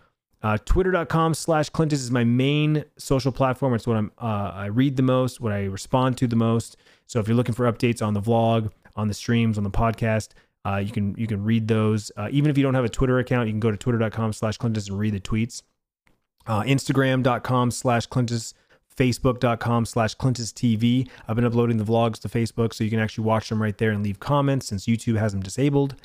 Uh, 0.43 0.57
Twitter.com 0.65 1.35
slash 1.35 1.71
Clintus 1.71 1.95
is 1.95 2.11
my 2.11 2.25
main 2.25 2.85
social 2.97 3.33
platform. 3.33 3.75
It's 3.75 3.87
what 3.87 3.97
I'm 3.97 4.13
uh, 4.19 4.53
I 4.55 4.67
read 4.67 4.97
the 4.97 5.03
most, 5.03 5.41
what 5.41 5.53
I 5.53 5.65
respond 5.65 6.17
to 6.19 6.27
the 6.27 6.37
most. 6.37 6.77
So 7.07 7.19
if 7.19 7.27
you're 7.27 7.37
looking 7.37 7.55
for 7.55 7.71
updates 7.71 8.07
on 8.07 8.15
the 8.15 8.21
vlog, 8.21 8.71
on 8.97 9.09
the 9.09 9.15
streams, 9.15 9.59
on 9.59 9.65
the 9.65 9.71
podcast, 9.71 10.29
uh, 10.65 10.77
you 10.77 10.93
can 10.93 11.15
you 11.17 11.27
can 11.27 11.43
read 11.45 11.67
those. 11.67 12.13
Uh, 12.17 12.29
even 12.31 12.51
if 12.51 12.59
you 12.59 12.63
don't 12.63 12.75
have 12.75 12.85
a 12.85 12.89
Twitter 12.89 13.19
account, 13.19 13.49
you 13.49 13.53
can 13.53 13.61
go 13.61 13.71
to 13.71 13.77
twitter.com 13.77 14.33
slash 14.33 14.59
Clintus 14.59 14.89
and 14.89 14.99
read 14.99 15.15
the 15.15 15.21
tweets. 15.21 15.63
Uh, 16.47 16.63
Instagram.com 16.63 17.71
slash 17.71 18.07
Clintus, 18.09 18.55
Facebook.com 18.97 19.87
slash 19.87 20.17
Clintus 20.17 20.53
TV. 20.53 21.09
I've 21.27 21.37
been 21.37 21.45
uploading 21.45 21.79
the 21.79 21.85
vlogs 21.85 22.21
to 22.21 22.29
Facebook 22.29 22.73
so 22.73 22.85
you 22.85 22.91
can 22.91 23.01
actually 23.01 23.25
watch 23.25 23.49
them 23.49 23.61
right 23.61 23.77
there 23.77 23.91
and 23.91 24.03
leave 24.05 24.21
comments 24.21 24.67
since 24.69 24.87
YouTube 24.87 25.19
has 25.19 25.33
them 25.33 25.43
disabled. 25.43 25.97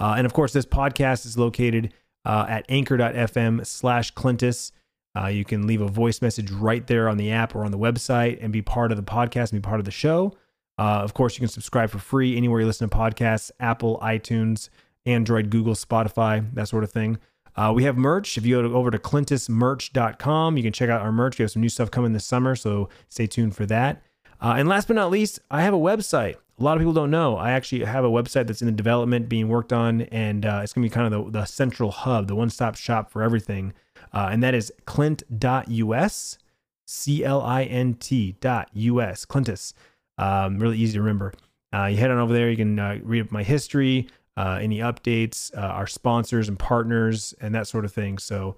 Uh, 0.00 0.14
and 0.16 0.26
of 0.26 0.32
course, 0.32 0.52
this 0.52 0.66
podcast 0.66 1.26
is 1.26 1.36
located 1.36 1.92
uh, 2.24 2.46
at 2.48 2.64
anchor.fm 2.68 3.66
slash 3.66 4.12
Clintus. 4.14 4.72
Uh, 5.16 5.26
you 5.26 5.44
can 5.44 5.66
leave 5.66 5.80
a 5.80 5.88
voice 5.88 6.22
message 6.22 6.50
right 6.50 6.86
there 6.86 7.08
on 7.08 7.16
the 7.16 7.32
app 7.32 7.54
or 7.54 7.64
on 7.64 7.72
the 7.72 7.78
website 7.78 8.38
and 8.40 8.52
be 8.52 8.62
part 8.62 8.92
of 8.92 8.96
the 8.96 9.02
podcast 9.02 9.52
and 9.52 9.62
be 9.62 9.66
part 9.66 9.80
of 9.80 9.84
the 9.84 9.90
show. 9.90 10.36
Uh, 10.78 11.00
of 11.02 11.14
course, 11.14 11.34
you 11.34 11.40
can 11.40 11.48
subscribe 11.48 11.90
for 11.90 11.98
free 11.98 12.36
anywhere 12.36 12.60
you 12.60 12.66
listen 12.66 12.88
to 12.88 12.96
podcasts 12.96 13.50
Apple, 13.58 13.98
iTunes, 14.00 14.68
Android, 15.06 15.50
Google, 15.50 15.74
Spotify, 15.74 16.52
that 16.54 16.68
sort 16.68 16.84
of 16.84 16.92
thing. 16.92 17.18
Uh, 17.56 17.72
we 17.74 17.82
have 17.82 17.96
merch. 17.96 18.38
If 18.38 18.46
you 18.46 18.56
go 18.56 18.62
to, 18.62 18.74
over 18.74 18.90
to 18.92 18.98
clintusmerch.com, 18.98 20.56
you 20.56 20.62
can 20.62 20.72
check 20.72 20.88
out 20.88 21.00
our 21.00 21.10
merch. 21.10 21.38
We 21.38 21.42
have 21.42 21.50
some 21.50 21.62
new 21.62 21.68
stuff 21.68 21.90
coming 21.90 22.12
this 22.12 22.24
summer, 22.24 22.54
so 22.54 22.88
stay 23.08 23.26
tuned 23.26 23.56
for 23.56 23.66
that. 23.66 24.02
Uh, 24.40 24.54
and 24.56 24.68
last 24.68 24.88
but 24.88 24.94
not 24.94 25.10
least, 25.10 25.40
I 25.50 25.62
have 25.62 25.74
a 25.74 25.78
website 25.78 26.36
a 26.58 26.62
lot 26.62 26.76
of 26.76 26.80
people 26.80 26.92
don't 26.92 27.10
know. 27.10 27.36
I 27.36 27.52
actually 27.52 27.84
have 27.84 28.04
a 28.04 28.08
website 28.08 28.46
that's 28.46 28.62
in 28.62 28.66
the 28.66 28.72
development 28.72 29.28
being 29.28 29.48
worked 29.48 29.72
on, 29.72 30.02
and 30.02 30.44
uh, 30.44 30.60
it's 30.62 30.72
going 30.72 30.82
to 30.82 30.88
be 30.88 30.94
kind 30.94 31.12
of 31.12 31.26
the, 31.26 31.40
the 31.40 31.44
central 31.44 31.90
hub, 31.90 32.26
the 32.26 32.34
one 32.34 32.50
stop 32.50 32.76
shop 32.76 33.10
for 33.10 33.22
everything. 33.22 33.72
Uh, 34.12 34.28
and 34.32 34.42
that 34.42 34.54
is 34.54 34.72
clint.us, 34.84 36.38
C 36.86 37.24
L 37.24 37.42
I 37.42 37.64
N 37.64 37.94
T 37.94 38.36
dot 38.40 38.70
US, 38.72 39.24
Clintus. 39.24 39.72
Um, 40.16 40.58
really 40.58 40.78
easy 40.78 40.94
to 40.94 41.00
remember. 41.00 41.32
Uh, 41.72 41.84
you 41.84 41.96
head 41.98 42.10
on 42.10 42.18
over 42.18 42.32
there, 42.32 42.50
you 42.50 42.56
can 42.56 42.78
uh, 42.78 42.98
read 43.02 43.30
my 43.30 43.44
history, 43.44 44.08
uh, 44.36 44.58
any 44.60 44.78
updates, 44.78 45.56
our 45.56 45.86
sponsors 45.86 46.48
and 46.48 46.58
partners, 46.58 47.34
and 47.40 47.54
that 47.54 47.68
sort 47.68 47.84
of 47.84 47.92
thing. 47.92 48.18
So 48.18 48.56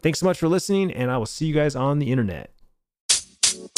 thanks 0.00 0.20
so 0.20 0.26
much 0.26 0.38
for 0.38 0.48
listening, 0.48 0.92
and 0.92 1.10
I 1.10 1.18
will 1.18 1.26
see 1.26 1.46
you 1.46 1.54
guys 1.54 1.76
on 1.76 1.98
the 1.98 2.10
internet. 2.10 2.52
You 3.58 3.64
know, 3.64 3.74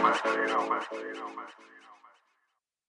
man. 0.00 0.14
You 0.24 0.46
know. 0.46 0.62
You 0.92 1.14
know, 1.16 1.28
man. 1.34 1.75